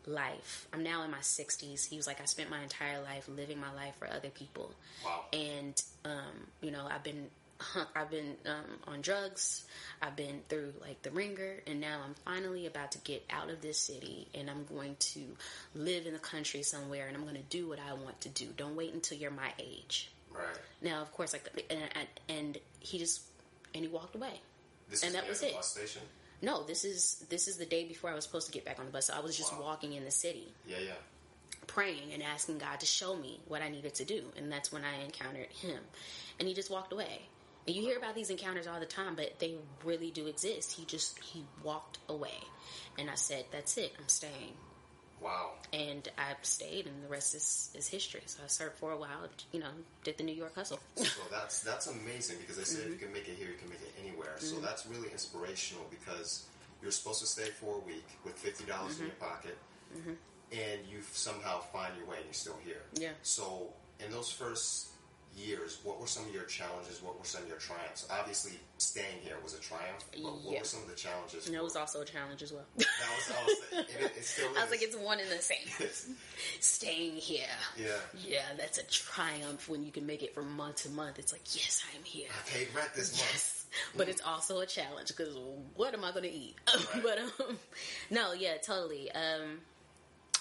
[0.06, 0.66] life.
[0.72, 1.88] I'm now in my 60s.
[1.88, 4.72] He was like, I spent my entire life living my life for other people.
[5.04, 5.24] Wow.
[5.32, 7.28] And, um, you know, I've been.
[7.94, 9.64] I've been um, on drugs.
[10.00, 13.62] I've been through like the ringer, and now I'm finally about to get out of
[13.62, 15.20] this city, and I'm going to
[15.76, 18.46] live in the country somewhere, and I'm going to do what I want to do.
[18.56, 20.10] Don't wait until you're my age.
[20.34, 20.44] Right.
[20.80, 23.22] Now, of course, like, and, and, he just
[23.74, 24.40] and he walked away.
[24.88, 25.54] This And that was it.
[26.42, 28.86] No, this is this is the day before I was supposed to get back on
[28.86, 29.06] the bus.
[29.06, 29.62] So I was just Wow.
[29.62, 30.94] walking in the city, Yeah, yeah.
[31.68, 34.84] praying and asking God to show me what I needed to do, and that's when
[34.84, 35.78] I encountered him,
[36.38, 37.22] and he just walked away.
[37.66, 40.72] And you hear about these encounters all the time, but they really do exist.
[40.72, 42.34] He just he walked away,
[42.98, 43.92] and I said, "That's it.
[43.98, 44.56] I'm staying."
[45.22, 45.50] Wow.
[45.72, 48.22] And I stayed, and the rest is, is history.
[48.26, 49.70] So I served for a while, you know,
[50.04, 50.80] did the New York hustle.
[50.96, 52.92] So that's that's amazing because they say Mm-hmm.
[52.94, 54.34] if you can make it here, you can make it anywhere.
[54.38, 56.46] So that's really inspirational because
[56.82, 59.24] you're supposed to stay for a week with fifty dollars in your Mm-hmm.
[59.30, 59.56] pocket,
[60.52, 62.82] and you somehow find your way and you're still here.
[62.94, 63.10] Yeah.
[63.22, 63.68] So
[64.04, 64.88] in those first
[65.36, 67.02] years, what were some of your challenges?
[67.02, 68.06] What were some of your triumphs?
[68.10, 70.04] Obviously, staying here was a triumph.
[70.12, 70.58] But what Yeah.
[70.60, 71.46] were some of the challenges?
[71.46, 72.66] and it was also a challenge as well.
[72.76, 74.56] that was, I was it, it still is.
[74.58, 75.66] I was like, it's one and the same.
[76.60, 77.46] Staying here.
[77.76, 77.86] yeah.
[78.26, 81.18] Yeah, that's a triumph when you can make it from month to month.
[81.18, 82.28] It's like, yes, I am here.
[82.30, 83.30] I paid rent this month.
[83.32, 83.58] Yes.
[83.96, 85.34] But it's also a challenge because
[85.76, 86.56] what am I going to eat?
[87.02, 87.58] but um,
[88.10, 89.10] no, yeah, totally.
[89.12, 89.60] Um,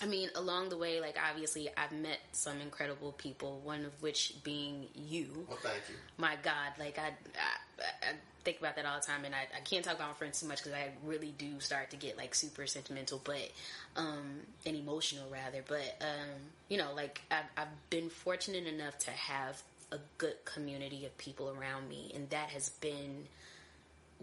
[0.02, 3.62] I mean, along the way, like obviously, I've met some incredible people.
[3.64, 5.46] One of which being you.
[5.48, 5.96] Well, thank you.
[6.18, 9.60] My God, like I, I, I think about that all the time, and I, I
[9.62, 12.34] can't talk about my friends too much because I really do start to get like
[12.34, 13.52] super sentimental, but
[13.96, 15.64] um, and emotional rather.
[15.68, 19.62] But um, you know, like I've, I've been fortunate enough to have
[19.92, 23.28] a good community of people around me, and that has been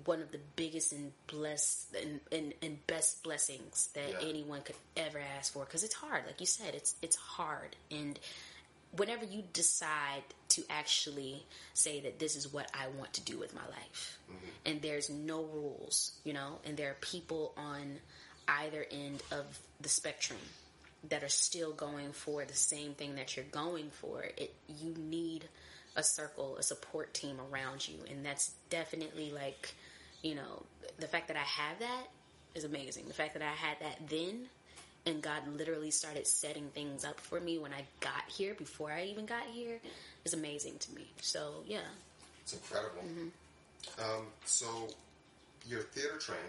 [0.05, 4.29] one of the biggest and blessed and, and, and best blessings that Yeah.
[4.29, 5.65] anyone could ever ask for.
[5.65, 7.75] Because it's hard like you said it's it's hard.
[7.91, 8.19] And
[8.97, 13.55] whenever you decide to actually say that this is what I want to do with
[13.55, 14.47] my life mm-hmm.
[14.65, 17.99] and there's no rules you know and there are people on
[18.49, 19.45] either end of
[19.83, 20.39] the spectrum
[21.11, 25.45] that are still going for the same thing that you're going for it you need
[25.97, 27.97] a circle a support team around you.
[28.11, 29.75] And that's definitely like
[30.23, 30.65] you know,
[30.99, 32.05] the fact that I have that
[32.55, 33.07] is amazing.
[33.07, 34.49] The fact that I had that then
[35.07, 39.05] and God literally started setting things up for me when I got here before I
[39.05, 39.79] even got here
[40.25, 41.09] is amazing to me.
[41.21, 41.79] So, yeah.
[42.43, 43.03] It's incredible.
[43.99, 44.89] Um, so
[45.67, 46.41] you're theater trained.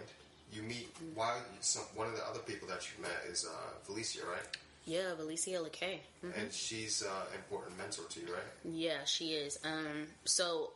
[0.52, 4.20] You meet why some one of the other people that you met is uh, Felicia,
[4.26, 4.44] right?
[4.84, 6.00] Yeah, Valisia LeKae.
[6.36, 8.42] And she's uh, important mentor to you, right?
[8.64, 9.58] Yeah, she is.
[9.64, 10.70] Um, so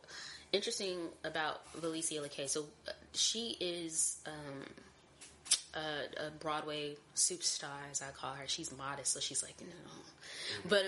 [0.55, 2.49] interesting about Valisia LeKae.
[2.49, 4.63] So uh, she is um,
[5.73, 8.45] a, a Broadway superstar, as I call her.
[8.47, 10.69] She's modest, so she's like, no.
[10.69, 10.83] But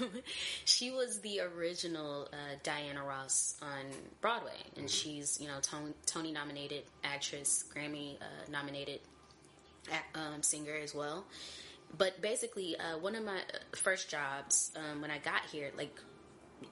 [0.00, 0.08] um,
[0.64, 3.86] she was the original uh, Diana Ross on
[4.20, 9.00] Broadway, and she's you know Tony, Tony nominated actress, Grammy uh, nominated
[10.14, 11.24] um, singer as well.
[11.96, 15.94] But basically, uh, one of my uh, first jobs um, when I got here, like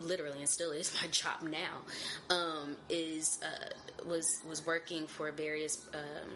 [0.00, 5.86] literally, and still is my job now, um, is uh, was was working for various
[5.94, 6.30] um,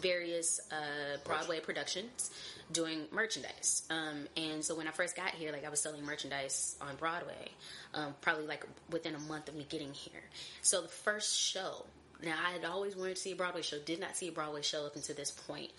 [0.00, 2.30] various uh, Broadway productions
[2.70, 3.82] doing merchandise.
[3.90, 7.50] Um, and so when I first got here, like I was selling merchandise on Broadway,
[7.94, 10.22] um, probably like within a month of me getting here.
[10.62, 11.86] So the first show,
[12.22, 14.62] now I had always wanted to see a Broadway show, did not see a Broadway
[14.62, 15.70] show up until this point.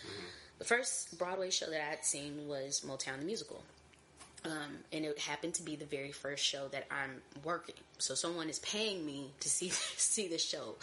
[0.58, 3.64] The first Broadway show that I had seen was Motown the Musical.
[4.46, 7.76] Um, and it happened to be the very first show that I'm working.
[7.98, 10.76] So someone is paying me to see see the show.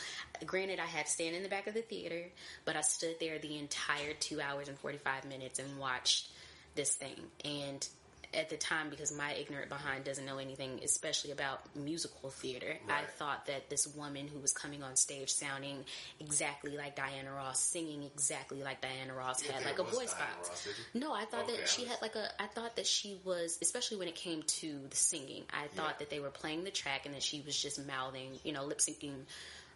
[0.44, 2.24] Granted, I had to stand in the back of the theater,
[2.64, 6.28] but I stood there the entire two hours and forty five minutes and watched
[6.74, 7.20] this thing.
[7.44, 7.86] And
[8.34, 13.02] at the time, because my ignorant behind doesn't know anything, especially about musical theater, I
[13.18, 15.84] thought that this woman who was coming on stage sounding
[16.20, 20.48] exactly like Diana Ross, singing exactly like Diana Ross, had like a voice Diana box.
[20.48, 20.68] Ross.
[20.94, 22.28] No, I thought Okay, that she had like a.
[22.42, 25.44] I thought that she was, especially when it came to the singing.
[25.52, 25.98] I thought Yeah.
[26.00, 28.78] that they were playing the track and that she was just mouthing, you know, lip
[28.78, 29.24] syncing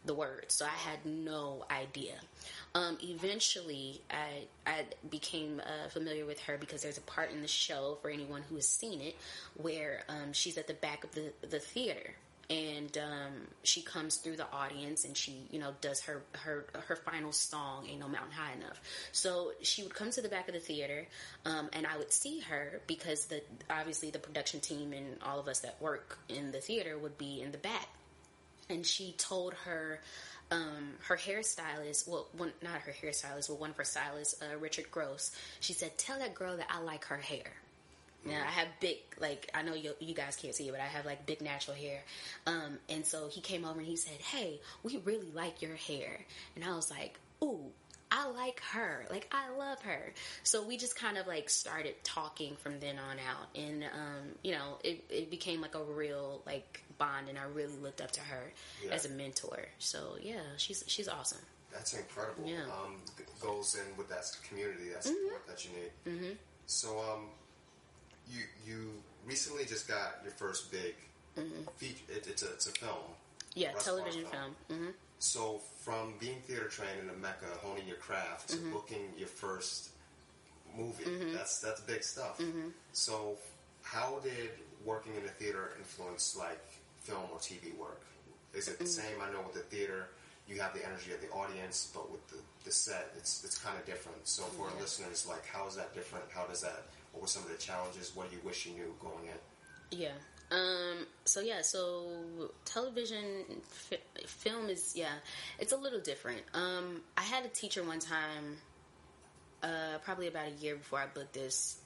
[0.04, 0.54] the words.
[0.54, 2.14] So I had no idea.
[2.74, 7.48] Um, eventually, I I became uh, familiar with her because there's a part in the
[7.48, 9.16] show for anyone who has seen it
[9.56, 12.14] where um, she's at the back of the the theater
[12.50, 13.32] and um,
[13.62, 17.86] she comes through the audience and she you know does her her her final song
[17.88, 18.80] ain't no mountain high enough
[19.12, 21.06] so she would come to the back of the theater
[21.46, 25.46] um, and i would see her because the obviously the production team and all of
[25.46, 27.86] us that work in the theater would be in the back
[28.70, 30.00] and she told her
[30.50, 34.90] um, her hairstylist, well, one, not her hairstylist, but one of her stylists, uh, Richard
[34.90, 35.30] Gross.
[35.60, 37.52] She said, "Tell that girl that I like her hair."
[38.24, 40.84] Now I have big, like I know you, you guys can't see it, but I
[40.84, 42.02] have like big natural hair.
[42.46, 46.20] Um, and so he came over and he said, "Hey, we really like your hair,"
[46.54, 47.70] and I was like, "Ooh."
[48.12, 49.06] I like her.
[49.10, 50.12] Like I love her.
[50.42, 54.52] So we just kind of like started talking from then on out, and um, you
[54.52, 58.20] know, it, it became like a real like bond, and I really looked up to
[58.20, 58.52] her
[58.84, 58.92] Yeah.
[58.92, 59.60] as a mentor.
[59.78, 61.38] So yeah, she's she's awesome.
[61.72, 62.48] That's incredible.
[62.48, 62.62] Yeah.
[62.64, 62.96] Um,
[63.40, 66.18] goes in with that community, that support that you need.
[66.18, 66.32] Mm-hmm.
[66.66, 67.26] So, um,
[68.28, 68.90] you you
[69.24, 70.94] recently just got your first big
[71.76, 72.02] feature.
[72.08, 72.96] It, it's a it's a film.
[73.54, 74.32] Yeah, television Barr
[74.68, 74.94] film.
[75.20, 78.72] So, from being theater trained in the Mecca, honing your craft, to Mm-hmm.
[78.72, 79.90] booking your first
[80.76, 81.04] movie,
[81.34, 82.38] that's that's big stuff.
[82.38, 82.68] Mm-hmm.
[82.92, 83.36] So,
[83.82, 84.50] how did
[84.84, 86.60] working in the theater influence like
[87.00, 88.02] film or TV work?
[88.54, 89.00] Is it the Mm-hmm.
[89.02, 89.20] same?
[89.22, 90.08] I know with the theater,
[90.48, 93.76] you have the energy of the audience, but with the, the set, it's it's kind
[93.78, 94.26] of different.
[94.26, 96.24] So, for our listeners, like, how is that different?
[96.34, 96.82] How does that?
[97.12, 98.12] What were some of the challenges?
[98.16, 99.98] What do you wish you knew going in?
[99.98, 100.16] Yeah.
[100.50, 101.06] Um.
[101.24, 101.62] So yeah.
[101.62, 102.06] So
[102.64, 103.22] television
[103.62, 105.12] fi- film is yeah.
[105.58, 106.42] It's a little different.
[106.54, 107.02] Um.
[107.16, 108.56] I had a teacher one time,
[109.62, 111.78] uh, probably about a year before I booked this,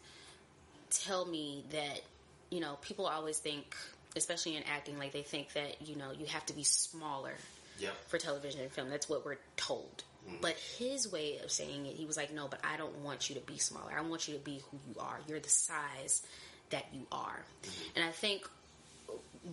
[0.90, 2.00] tell me that
[2.50, 3.76] you know people always think,
[4.16, 7.34] especially in acting, like they think that you know you have to be smaller
[7.80, 7.92] Yep.
[8.06, 8.88] for television and film.
[8.88, 10.04] That's what we're told.
[10.40, 13.34] But his way of saying it, he was like, "No, but I don't want you
[13.34, 13.92] to be smaller.
[13.94, 15.18] I want you to be who you are.
[15.28, 16.22] You're the size
[16.74, 17.40] that you are."
[17.94, 18.48] And I think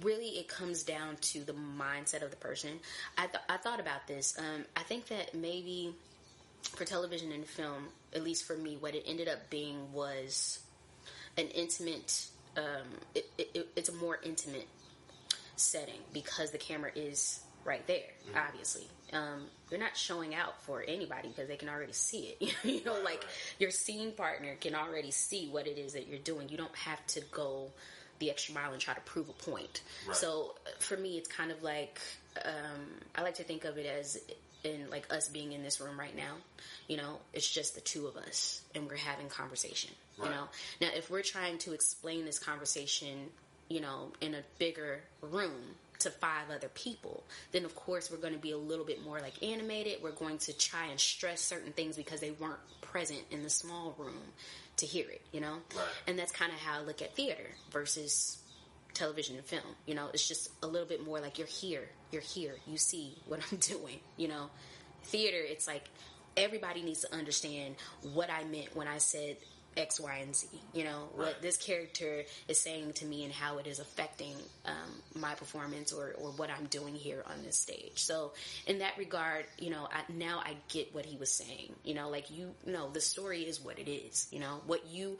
[0.02, 2.80] really it comes down to the mindset of the person.
[3.18, 4.38] I th- I thought about this.
[4.38, 5.94] Um, I think that maybe
[6.64, 10.60] for television and film, at least for me, what it ended up being was
[11.38, 12.28] an intimate.
[12.58, 14.68] Um, it, it, it's a more intimate
[15.56, 18.04] setting because the camera is right there.
[18.36, 22.54] Obviously, um, you're not showing out for anybody because they can already see it.
[22.64, 23.26] you know, like
[23.60, 26.50] your scene partner can already see what it is that you're doing.
[26.50, 27.72] You don't have to go
[28.20, 29.82] the extra mile and try to prove a point.
[30.08, 30.16] Right.
[30.16, 32.00] So uh, for me, it's kind of like
[32.46, 34.18] um, I like to think of it as
[34.64, 36.36] in like us being in this room right now.
[36.88, 39.92] You know, it's just the two of us and we're having conversation.
[40.18, 40.48] You know,
[40.82, 43.30] now if we're trying to explain this conversation,
[43.70, 48.34] you know, in a bigger room, to five other people, then of course we're going
[48.34, 50.02] to be a little bit more like animated.
[50.02, 53.96] We're going to try and stress certain things because they weren't present in the small
[53.98, 54.22] room
[54.78, 55.58] to hear it, you know?
[55.76, 55.86] Right.
[56.08, 58.38] And that's kind of how I look at theater versus
[58.94, 59.76] television and film.
[59.86, 63.16] You know, it's just a little bit more like you're here, you're here, you see
[63.28, 64.50] what I'm doing, you know?
[65.04, 65.84] Theater, it's like
[66.38, 67.76] everybody needs to understand
[68.14, 69.38] what I meant when I said
[69.78, 70.48] X, Y, and Z.
[70.74, 71.28] You know, Right.
[71.28, 75.94] what this character is saying to me and how it is affecting um, my performance
[75.94, 78.04] or, or what I'm doing here on this stage.
[78.04, 78.34] So,
[78.68, 81.74] in that regard, you know, I, now I get what he was saying.
[81.84, 84.28] You know, like you know, the story is what it is.
[84.32, 85.18] You know, what you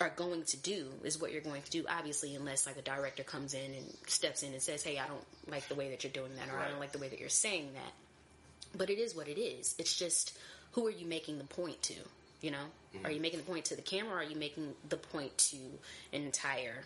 [0.00, 1.84] are going to do is what you're going to do.
[1.88, 5.24] Obviously, unless like a director comes in and steps in and says, "Hey, I don't
[5.48, 7.28] like the way that you're doing that," or "I don't like the way that you're
[7.28, 7.92] saying that."
[8.78, 9.74] But it is what it is.
[9.78, 10.38] It's just
[10.72, 11.94] who are you making the point to?
[12.40, 12.64] You know,
[13.04, 14.14] are you making the point to the camera?
[14.14, 15.56] or Are you making the point to
[16.12, 16.84] an entire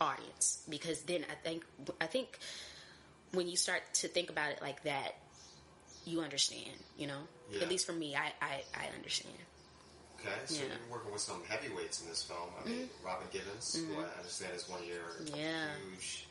[0.00, 0.62] audience?
[0.68, 1.64] Because then I think
[2.00, 2.38] I think
[3.32, 5.16] when you start to think about it like that,
[6.04, 6.70] you understand.
[6.96, 7.20] You know,
[7.50, 7.62] Yeah.
[7.62, 9.34] at least for me, I I, I understand.
[10.20, 10.60] Okay, so Yeah.
[10.62, 10.70] Mm-hmm.
[10.88, 12.48] you're working with some heavyweights in this film.
[12.64, 15.02] I mean, Robin Givens, who I understand is one of your
[15.36, 15.66] Yeah.
[15.90, 16.26] huge,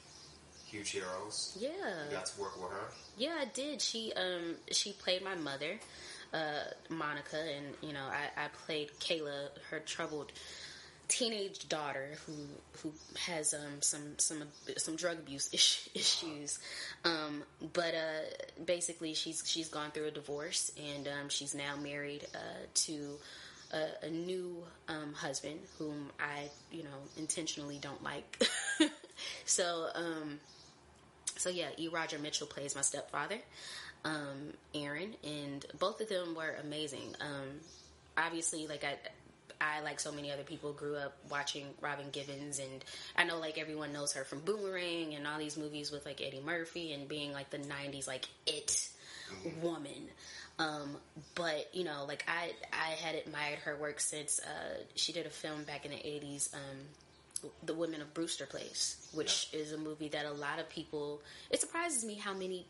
[0.66, 1.58] huge heroes.
[1.60, 1.70] Yeah.
[2.06, 2.88] You got to work with her.
[3.18, 3.82] Yeah, I did.
[3.82, 5.78] She um she played my mother,
[6.36, 10.32] uh, Monica, and you know I, I played Kayla, her troubled
[11.08, 12.34] teenage daughter who
[12.82, 12.92] who
[13.28, 14.44] has um some some
[14.78, 16.60] some drug abuse is- issues.
[17.04, 17.44] Um,
[17.74, 22.66] but uh, basically she's she's gone through a divorce and um, she's now married uh,
[22.86, 23.18] to.
[23.74, 28.48] A, a new um, husband whom I, you know, intentionally don't like.
[29.46, 30.40] so, um,
[31.36, 31.88] so yeah, E.
[31.88, 33.40] Roger Mitchell plays my stepfather,
[34.06, 37.16] um, Aaron, and both of them were amazing.
[37.20, 37.60] Um,
[38.18, 38.98] obviously, like I,
[39.60, 42.86] I like so many other people grew up watching Robin Givens, and
[43.18, 46.42] I know like everyone knows her from Boomerang and all these movies with like Eddie
[46.46, 48.90] Murphy and being like the '90s like it
[49.62, 50.10] woman.
[50.58, 50.98] Um,
[51.34, 55.32] but you know, like I, I had admired her work since uh, she did a
[55.32, 56.54] film back in the '80s.
[56.54, 56.78] Um,
[57.64, 61.22] the Women of Brewster Place, which is a movie that a lot of people.
[61.50, 62.66] It surprises me how many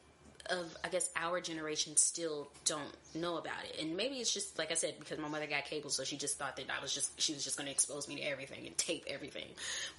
[0.49, 4.71] of I guess our generation still don't know about it, and maybe it's just like
[4.71, 7.19] I said because my mother got cable, so she just thought that I was just
[7.19, 9.47] she was just going to expose me to everything and tape everything.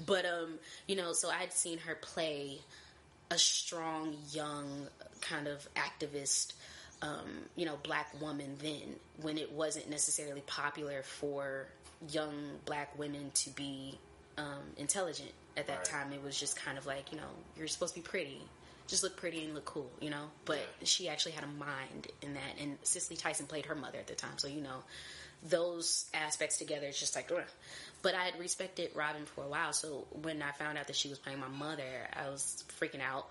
[0.04, 2.58] But um, you know, so I'd seen her play
[3.30, 4.86] a strong, young
[5.20, 6.52] kind of activist.
[7.02, 11.66] Um, you know, black woman then when it wasn't necessarily popular for
[12.10, 12.32] young
[12.64, 13.98] black women to be
[14.38, 15.84] um, intelligent at that Right.
[15.84, 16.12] time.
[16.12, 18.40] It was just kind of like, you know, you're supposed to be pretty.
[18.86, 20.30] Just look pretty and look cool, you know?
[20.44, 20.86] But Yeah.
[20.86, 22.58] she actually had a mind in that.
[22.60, 24.38] And Cicely Tyson played her mother at the time.
[24.38, 24.82] So, you know,
[25.42, 27.42] those aspects together, it's just like, ugh.
[28.02, 29.72] But I had respected Robin for a while.
[29.72, 31.82] So when I found out that she was playing my mother,
[32.14, 33.28] I was freaking out,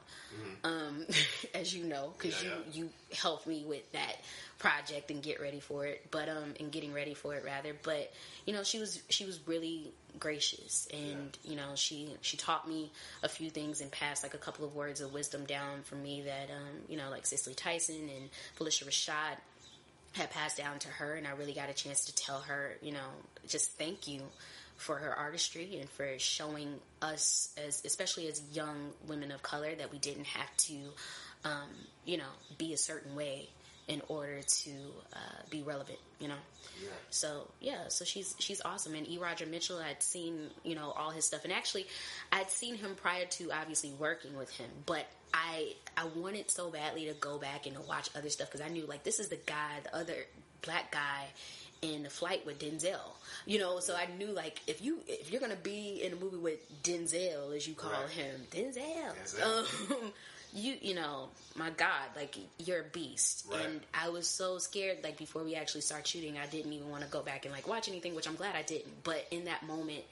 [0.64, 1.06] um,
[1.54, 2.46] as you know, because Mm-hmm.
[2.50, 4.18] Yeah, you, you helped me with that
[4.60, 6.06] project and get ready for it.
[6.12, 7.74] But, um, and getting ready for it rather.
[7.82, 8.12] But,
[8.46, 10.88] you know, she was, she was really gracious.
[10.94, 12.92] And, you know, she, she taught me
[13.24, 16.24] a few things and passed like a couple of words of wisdom down for me
[16.24, 19.38] that, um, you know, like Cicely Tyson and Phylicia Rashad
[20.14, 21.16] had passed down to her.
[21.16, 23.08] And I really got a chance to tell her, you know,
[23.48, 24.22] just thank you
[24.78, 29.90] for her artistry and for showing us as especially as young women of color that
[29.90, 30.76] we didn't have to
[31.46, 31.70] um,
[32.06, 32.24] you know,
[32.58, 33.48] be a certain way
[33.88, 34.72] in order to
[35.14, 35.18] uh,
[35.50, 36.34] be relevant, you know.
[36.82, 36.90] Yeah.
[37.12, 38.96] So yeah, so she's she's awesome.
[38.96, 39.18] And E.
[39.18, 41.86] Roger Mitchell, I'd seen you know all his stuff, and actually,
[42.32, 44.70] I'd seen him prior to obviously working with him.
[44.86, 48.66] But I I wanted so badly to go back and to watch other stuff because
[48.66, 50.16] I knew like this is the guy, the other
[50.64, 51.28] black guy
[51.82, 53.00] in the flight with Denzel.
[53.46, 56.38] You know, so I knew like if you if you're gonna be in a movie
[56.38, 58.10] with Denzel, as you call Right.
[58.10, 59.14] him, Denzel.
[59.24, 59.66] Denzel.
[59.92, 60.12] Um,
[60.56, 63.46] you you know my god like you're a beast.
[63.52, 63.66] Right.
[63.66, 67.04] and i was so scared like before we actually start shooting i didn't even want
[67.04, 69.04] to go back and like watch anything which i'm glad i didn't.
[69.04, 70.04] But in that moment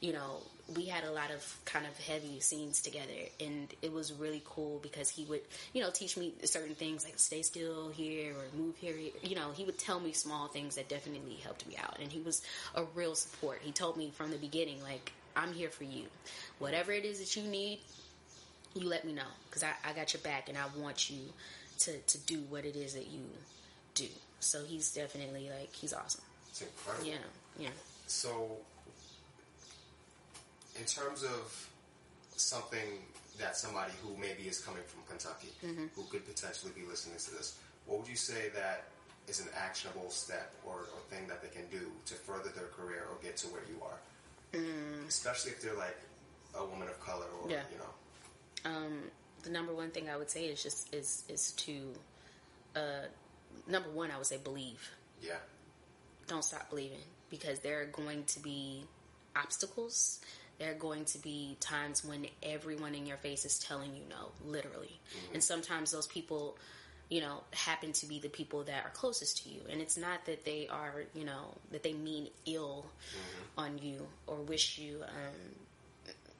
[0.00, 0.38] you know
[0.76, 3.12] we had a lot of kind of heavy scenes together.
[3.40, 5.40] And it was really cool because he would
[5.72, 9.50] you know teach me certain things like stay still here or move here you know
[9.52, 11.98] he would tell me small things that definitely helped me out.
[12.00, 12.42] And he was
[12.74, 13.60] a real support.
[13.62, 16.04] He told me from the beginning like i'm here for you.
[16.58, 17.80] Whatever it is that you need
[18.74, 21.18] you let me know because I, I got your back and I want you
[21.80, 23.20] to, to do what it is that you
[23.94, 24.06] do.
[24.40, 26.22] So he's definitely like he's awesome.
[26.50, 27.06] It's incredible.
[27.08, 27.16] Yeah,
[27.58, 27.68] yeah.
[28.06, 28.48] So,
[30.78, 31.68] in terms of
[32.36, 33.00] something
[33.38, 35.86] that somebody who maybe is coming from Kentucky, Mm-hmm.
[35.96, 38.84] who could potentially be listening to this, what would you say that
[39.28, 43.04] is an actionable step or, or thing that they can do to further their career
[43.10, 43.98] or get to where you are?
[45.06, 45.96] Especially if they're like
[46.56, 47.50] a woman of color or, Mm.
[47.52, 47.62] Yeah.
[47.72, 47.92] you know.
[48.64, 49.10] Um,
[49.42, 51.92] the number one thing I would say is just is is to
[52.76, 53.06] uh,
[53.66, 54.90] number one I would say believe.
[55.22, 55.36] Yeah.
[56.26, 56.98] Don't stop believing
[57.30, 58.84] because there are going to be
[59.36, 60.20] obstacles.
[60.58, 64.30] There are going to be times when everyone in your face is telling you no,
[64.44, 65.00] literally.
[65.32, 66.58] And sometimes those people,
[67.08, 69.62] you know, happen to be the people that are closest to you.
[69.70, 72.84] And it's not that they are, you know, that they mean ill
[73.56, 75.59] on you or wish you, um,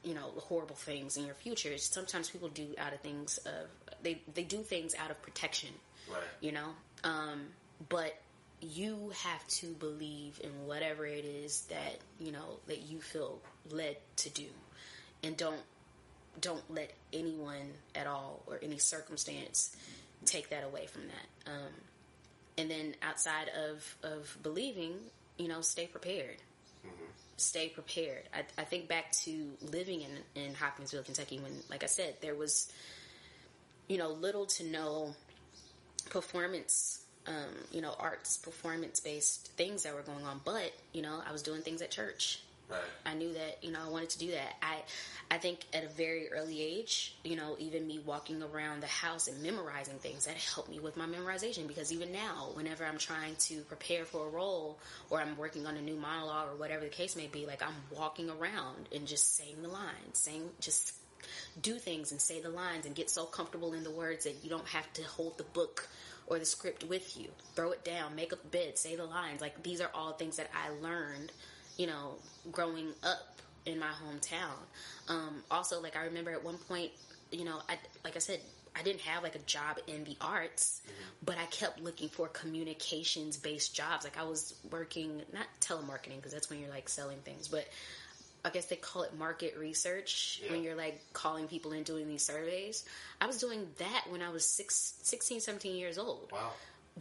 [0.04, 1.70] you know, horrible things in your future.
[1.70, 3.68] It's sometimes people do out of things of,
[4.02, 5.70] they, they do things out of protection
[6.10, 6.22] Right.
[6.40, 6.70] you know
[7.04, 7.42] um,
[7.88, 8.18] but
[8.60, 13.38] you have to believe in whatever it is that you know that you feel
[13.70, 14.46] led to do
[15.22, 15.60] and don't
[16.40, 19.76] don't let anyone at all or any circumstance
[20.24, 21.72] take that away from that um,
[22.58, 24.94] and then outside of of believing
[25.38, 26.38] you know stay prepared
[27.40, 28.28] stay prepared.
[28.34, 32.34] I, I think back to living in in hopkinsville kentucky when like i said there
[32.34, 32.72] was
[33.88, 35.14] you know little to no
[36.10, 40.40] performance um, you know arts performance based things that were going on.
[40.44, 42.80] But you know i was doing things at church Right.
[43.04, 44.54] I knew that you know I wanted to do that.
[44.62, 44.76] I
[45.30, 49.28] I think at a very early age, you know, even me walking around the house
[49.28, 53.36] and memorizing things that helped me with my memorization because even now, whenever I'm trying
[53.36, 56.90] to prepare for a role or I'm working on a new monologue or whatever the
[56.90, 60.94] case may be, like I'm walking around and just saying the lines, saying just
[61.60, 64.50] do things and say the lines and get so comfortable in the words that you
[64.50, 65.88] don't have to hold the book
[66.26, 67.28] or the script with you.
[67.54, 69.40] Throw it down, make a bed, say the lines.
[69.40, 71.32] Like these are all things that I learned,
[71.80, 72.12] you know,
[72.52, 74.52] growing up in my hometown.
[75.08, 76.90] Um, also, like I remember at one point,
[77.32, 78.40] you know, I, like I said,
[78.78, 80.82] I didn't have like a job in the arts,
[81.24, 84.04] but I kept looking for communications based jobs.
[84.04, 87.66] Like I was working, not telemarketing, because that's when you're like selling things, but
[88.44, 92.22] I guess they call it market research when you're like calling people and doing these
[92.22, 92.84] surveys.
[93.22, 96.28] I was doing that when I was six, 16, 17 years old.
[96.30, 96.50] Wow.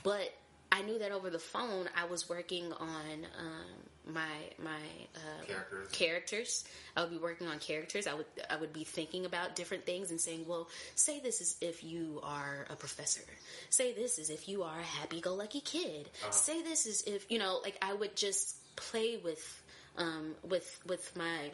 [0.04, 0.34] But
[0.72, 4.28] I knew that over the phone, I was working on um, my
[4.64, 4.82] my
[5.16, 5.88] uh, Characters.
[5.92, 6.64] characters.
[6.96, 8.08] I would be working on characters.
[8.08, 11.56] I would I would be thinking about different things and saying, well, say this is
[11.62, 13.22] if you are a professor.
[13.70, 16.10] Say this is if you are a happy-go-lucky kid.
[16.30, 19.62] Say this is if you know, like I would just play with
[19.98, 21.52] um, with with my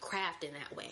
[0.00, 0.90] craft in that way,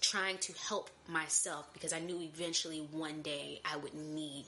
[0.00, 4.46] trying to help myself because I knew eventually one day I would need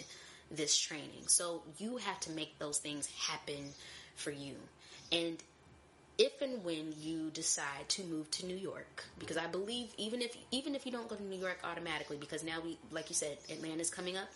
[0.50, 1.26] this training.
[1.26, 3.70] So you have to make those things happen
[4.16, 4.54] for you.
[5.12, 5.42] And
[6.18, 10.36] if and when you decide to move to New York, because I believe even if
[10.50, 13.38] even if you don't go to New York automatically, because now we, like you said,
[13.50, 14.28] Atlanta's coming up.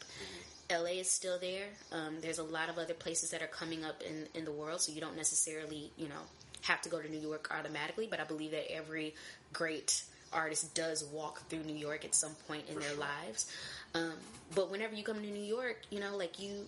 [0.71, 1.67] LA is still there.
[1.91, 4.81] Um, there's a lot of other places that are coming up in, in the world,
[4.81, 6.23] so you don't necessarily, you know,
[6.63, 8.07] have to go to New York automatically.
[8.09, 9.15] But I believe that every
[9.53, 13.51] great artist does walk through New York at some point in their lives.
[13.95, 14.15] Um,
[14.55, 16.67] but whenever you come to New York, you know, like you,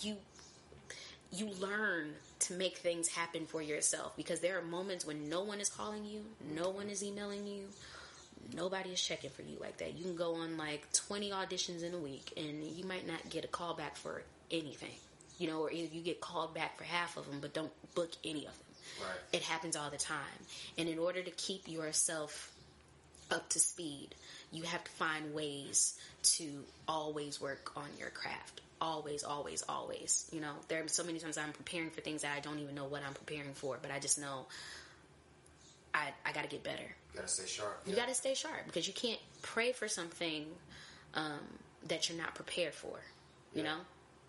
[0.00, 0.16] you
[1.32, 5.60] you learn to make things happen for yourself because there are moments when no one
[5.60, 6.22] is calling you,
[6.54, 7.64] no one is emailing you,
[8.54, 9.96] nobody is checking for you like that.
[9.96, 13.44] You can go on like 20 auditions in a week and you might not get
[13.44, 14.94] a call back for anything.
[15.38, 18.10] You know, or either you get called back for half of them but don't book
[18.24, 18.66] any of them.
[19.00, 19.18] Right.
[19.32, 20.18] It happens all the time.
[20.78, 22.52] And in order to keep yourself
[23.30, 24.14] up to speed,
[24.50, 28.60] you have to find ways to always work on your craft.
[28.80, 30.28] Always, always, always.
[30.32, 32.74] You know, there are so many times I'm preparing for things that I don't even
[32.74, 34.46] know what I'm preparing for, but I just know
[35.94, 36.82] I, I got to get better.
[37.12, 37.82] You gotta stay sharp.
[37.86, 38.00] You Yeah.
[38.00, 40.46] got to stay sharp because you can't pray for something
[41.14, 41.40] um,
[41.88, 43.00] that you're not prepared for.
[43.54, 43.74] You Yeah.
[43.74, 43.80] know?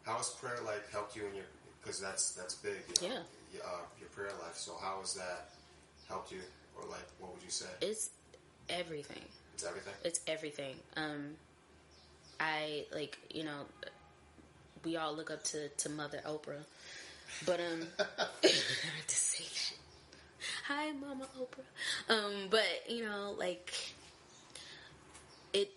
[0.06, 1.46] How has prayer like helped you in your?
[1.82, 2.76] Because that's that's big.
[3.02, 3.24] You know, Yeah.
[3.62, 3.68] Uh,
[4.00, 4.56] your prayer life.
[4.56, 5.50] So how has that
[6.08, 6.40] helped you,
[6.76, 7.68] or like what would you say?
[7.82, 8.10] It's
[8.70, 9.24] everything.
[9.54, 9.94] It's everything.
[10.04, 10.76] it's everything.
[10.98, 11.32] Um,
[12.40, 13.66] I like you know,
[14.84, 16.64] we all look up to to Mother Oprah,
[17.46, 18.04] but um, I
[18.48, 19.78] have to say that.
[20.68, 22.14] Hi, Mama Oprah.
[22.14, 23.74] Um, but you know, like
[25.54, 25.72] it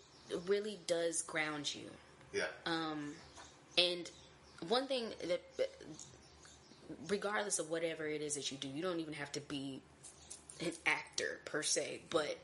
[0.47, 1.89] really does ground you.
[2.33, 2.45] Yeah.
[2.65, 3.13] Um,
[3.79, 4.11] and
[4.69, 5.43] one thing that,
[7.09, 9.81] regardless of whatever it is that you do, you don't even have to be
[10.61, 12.39] an actor per se, but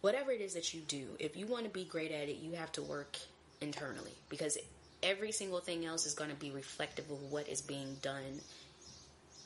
[0.00, 2.52] whatever it is that you do, if you want to be great at it, you
[2.52, 3.16] have to work
[3.60, 4.58] internally because
[5.02, 8.40] every single thing else is going to be reflective of what is being done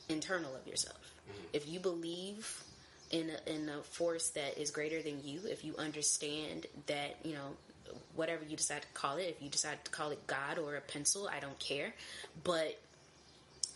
[0.09, 0.99] internal of yourself.
[1.29, 1.43] Mm-hmm.
[1.53, 2.63] If you believe
[3.11, 7.35] in a, in a force that is greater than you, if you understand that, you
[7.35, 7.57] know,
[8.15, 10.81] whatever you decide to call it, if you decide to call it God or a
[10.81, 11.95] pencil, I don't care.
[12.45, 12.79] But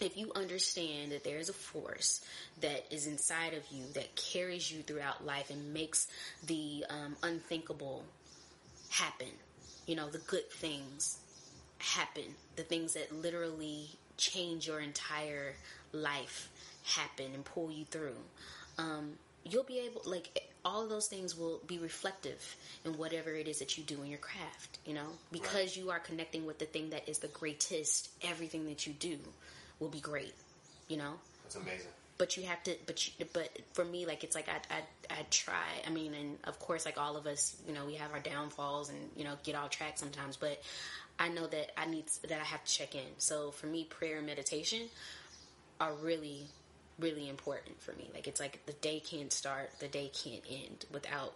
[0.01, 2.25] if you understand that there is a force
[2.61, 6.09] that is inside of you that carries you throughout life and makes
[6.47, 8.05] the um, unthinkable
[8.91, 9.29] happen.
[9.87, 11.19] You know, the good things
[11.79, 12.25] happen.
[12.57, 15.55] The things that literally change your entire
[15.93, 16.51] life
[16.85, 18.17] happen and pull you through.
[18.79, 19.13] Um,
[19.45, 23.59] you'll be able, like, all of those things will be reflective in whatever it is
[23.59, 25.09] that you do in your craft, you know?
[25.33, 25.77] Because right.
[25.77, 29.19] you are connecting with the thing that is the greatest, everything that you do
[29.81, 30.35] will be great,
[30.89, 31.15] you know?
[31.43, 31.91] That's amazing.
[32.19, 35.27] But you have to, but you, but for me, like it's like I, I, I
[35.31, 35.65] try.
[35.87, 38.91] I mean, and of course, like all of us, you know, we have our downfalls
[38.91, 40.37] and you know get off track sometimes.
[40.37, 40.61] But
[41.19, 43.07] I know that I need that I have to check in.
[43.17, 44.83] So for me, prayer and meditation
[45.81, 46.49] are really
[47.01, 48.11] really important for me.
[48.15, 51.33] Like it's like the day can't start, the day can't end without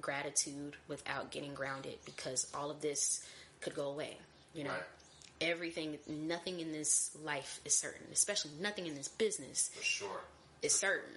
[0.00, 3.26] gratitude, without getting grounded because all of this
[3.60, 4.16] could go away,
[4.54, 4.70] you know.
[4.70, 4.82] Right.
[5.42, 9.70] Everything nothing in this life is certain, especially nothing in this business.
[9.74, 10.20] For sure.
[10.62, 11.14] Is certain.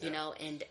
[0.00, 0.06] Yeah.
[0.06, 0.64] You know, and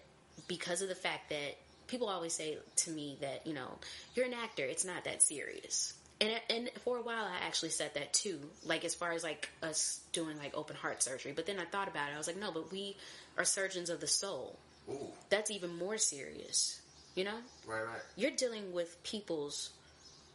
[0.47, 3.69] because of the fact that people always say to me that, you know,
[4.15, 5.93] you're an actor, it's not that serious.
[6.21, 8.39] And and for a while, I actually said that too.
[8.63, 11.87] Like as far as like us doing like open heart surgery, but then I thought
[11.87, 12.15] about it.
[12.15, 12.95] I was like, no, but we
[13.37, 14.57] are surgeons of the soul.
[14.89, 15.07] Ooh.
[15.29, 16.79] That's even more serious.
[17.15, 17.37] You know?
[17.65, 18.01] Right, right.
[18.17, 19.71] You're dealing with people's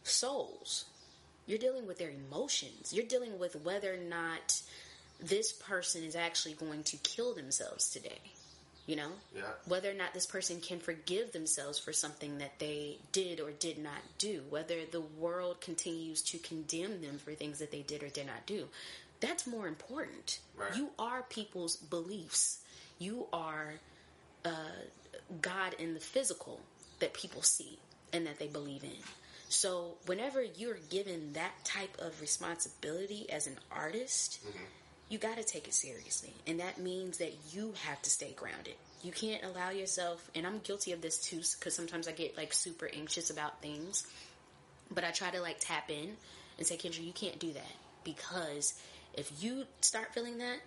[0.03, 0.85] souls.
[1.47, 2.93] You're dealing with their emotions.
[2.93, 4.61] You're dealing with whether or not
[5.19, 8.19] this person is actually going to kill themselves today
[8.87, 9.43] you know yeah.
[9.67, 13.77] whether or not this person can forgive themselves for something that they did or did
[13.77, 18.09] not do whether the world continues to condemn them for things that they did or
[18.09, 18.65] did not do
[19.19, 20.75] that's more important right.
[20.75, 22.59] you are people's beliefs
[22.99, 23.73] you are
[24.45, 24.49] uh,
[25.41, 26.59] god in the physical
[26.99, 27.77] that people see
[28.13, 28.89] and that they believe in
[29.51, 34.63] so whenever you're given that type of responsibility as an artist mm-hmm
[35.11, 36.33] you got to take it seriously.
[36.47, 38.75] And that means that you have to stay grounded.
[39.03, 42.53] You can't allow yourself, and I'm guilty of this too, because sometimes I get like
[42.53, 44.07] super anxious about things.
[44.89, 46.15] But I try to like tap in
[46.57, 47.73] and say, Kendra, you can't do that.
[48.05, 48.73] Because
[49.13, 50.59] if you start feeling that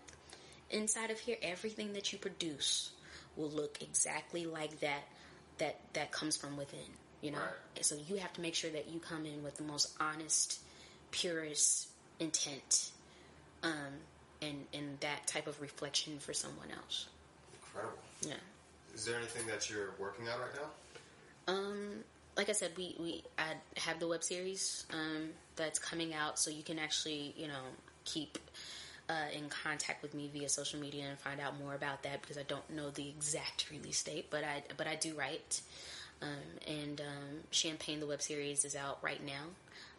[0.71, 2.91] inside of here, everything that you produce
[3.37, 5.05] will look exactly like that
[5.57, 6.81] that that comes from within
[7.25, 7.85] you know right.
[7.85, 10.61] so you have to make sure that you come in with the most honest
[11.11, 11.89] purest
[12.21, 12.91] intent
[13.65, 13.73] um,
[14.43, 17.09] and and that type of reflection for someone else.
[17.55, 17.99] Incredible.
[18.23, 18.35] Yeah.
[18.95, 21.53] Is there anything that you're working on right now?
[21.53, 22.05] Um,
[22.37, 26.51] like I said, we we I have the web series um, that's coming out, so
[26.51, 27.63] you can actually you know
[28.05, 28.39] keep.
[29.07, 32.39] Uh, in contact with me via social media and find out more about that because
[32.39, 35.61] I don't know the exact release date, but I but I do write.
[36.25, 39.45] Um, and um, Champagne, the web series, is out right now.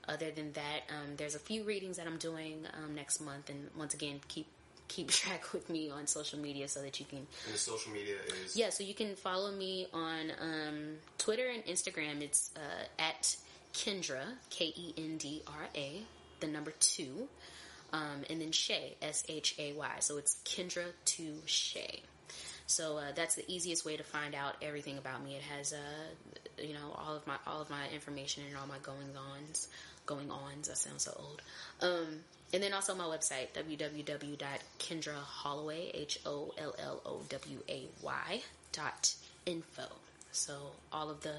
[0.08, 3.70] Other than that, um, there's a few readings that I'm doing um, next month, and
[3.78, 4.48] once again, keep
[4.88, 7.20] keep track with me on social media so that you can.
[7.46, 11.66] And the social media is yeah, so you can follow me on um, Twitter and
[11.66, 12.22] Instagram.
[12.22, 13.36] It's uh, at
[13.74, 16.02] Kendra K E N D R A,
[16.40, 17.28] the number two,
[17.92, 19.96] um, and then Shay S H A Y.
[20.00, 22.02] So it's Kendra to Shay.
[22.68, 25.36] So uh, that's the easiest way to find out everything about me.
[25.36, 28.80] It has, uh, you know, all of my all of my information and all my
[28.80, 29.68] goings ons
[30.06, 30.70] going ons.
[30.70, 31.42] I sound so old.
[31.82, 32.22] Um,
[32.54, 36.72] and then also my website, www.kendraholloway, H-O-L-L-O-W-A-Y
[38.72, 39.88] dot info.
[40.32, 41.36] So all of the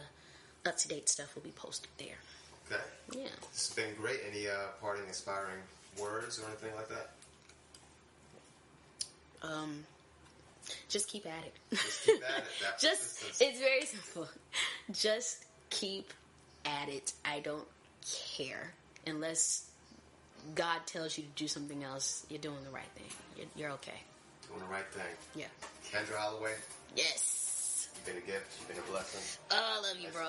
[0.66, 2.18] up-to-date stuff will be posted there.
[2.70, 2.82] Okay.
[3.12, 3.28] Yeah.
[3.52, 4.20] This has been great.
[4.28, 5.62] Any uh, parting inspiring
[6.00, 7.10] words or anything like that?
[9.42, 9.84] Um,
[10.88, 11.54] just keep at it.
[11.70, 12.44] Just keep at it.
[12.80, 14.28] just, it's very simple.
[14.92, 16.12] Just keep
[16.64, 17.12] at it.
[17.24, 17.66] I don't
[18.34, 18.72] care
[19.06, 19.68] unless
[20.54, 22.24] God tells you to do something else.
[22.30, 23.06] You're doing the right thing.
[23.36, 24.00] You're, you're okay.
[24.48, 25.04] Doing the right thing.
[25.34, 25.46] Yeah.
[25.90, 26.52] Kendra Holloway.
[26.94, 27.88] Yes.
[27.94, 28.58] You've been a gift.
[28.60, 29.20] You've been a blessing.
[29.50, 30.26] Oh, I love you, bro.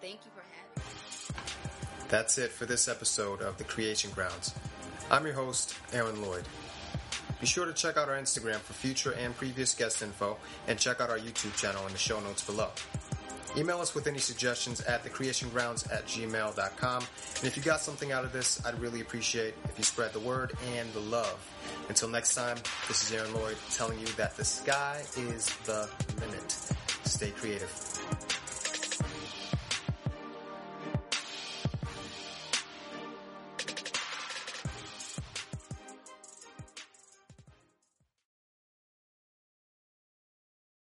[0.00, 2.08] Thank you for having me.
[2.08, 4.52] That's it for this episode of The Creation Grounds.
[5.10, 6.44] I'm your host, Aaron Lloyd.
[7.42, 10.36] Be sure to check out our Instagram for future and previous guest info
[10.68, 12.68] and check out our YouTube channel in the show notes below.
[13.56, 17.02] Email us with any suggestions at thecreationgrounds at gmail.com.
[17.38, 20.20] And if you got something out of this, I'd really appreciate if you spread the
[20.20, 21.44] word and the love.
[21.88, 25.90] Until next time, this is Aaron Lloyd telling you that the sky is the
[26.20, 26.52] limit.
[27.02, 28.41] Stay creative.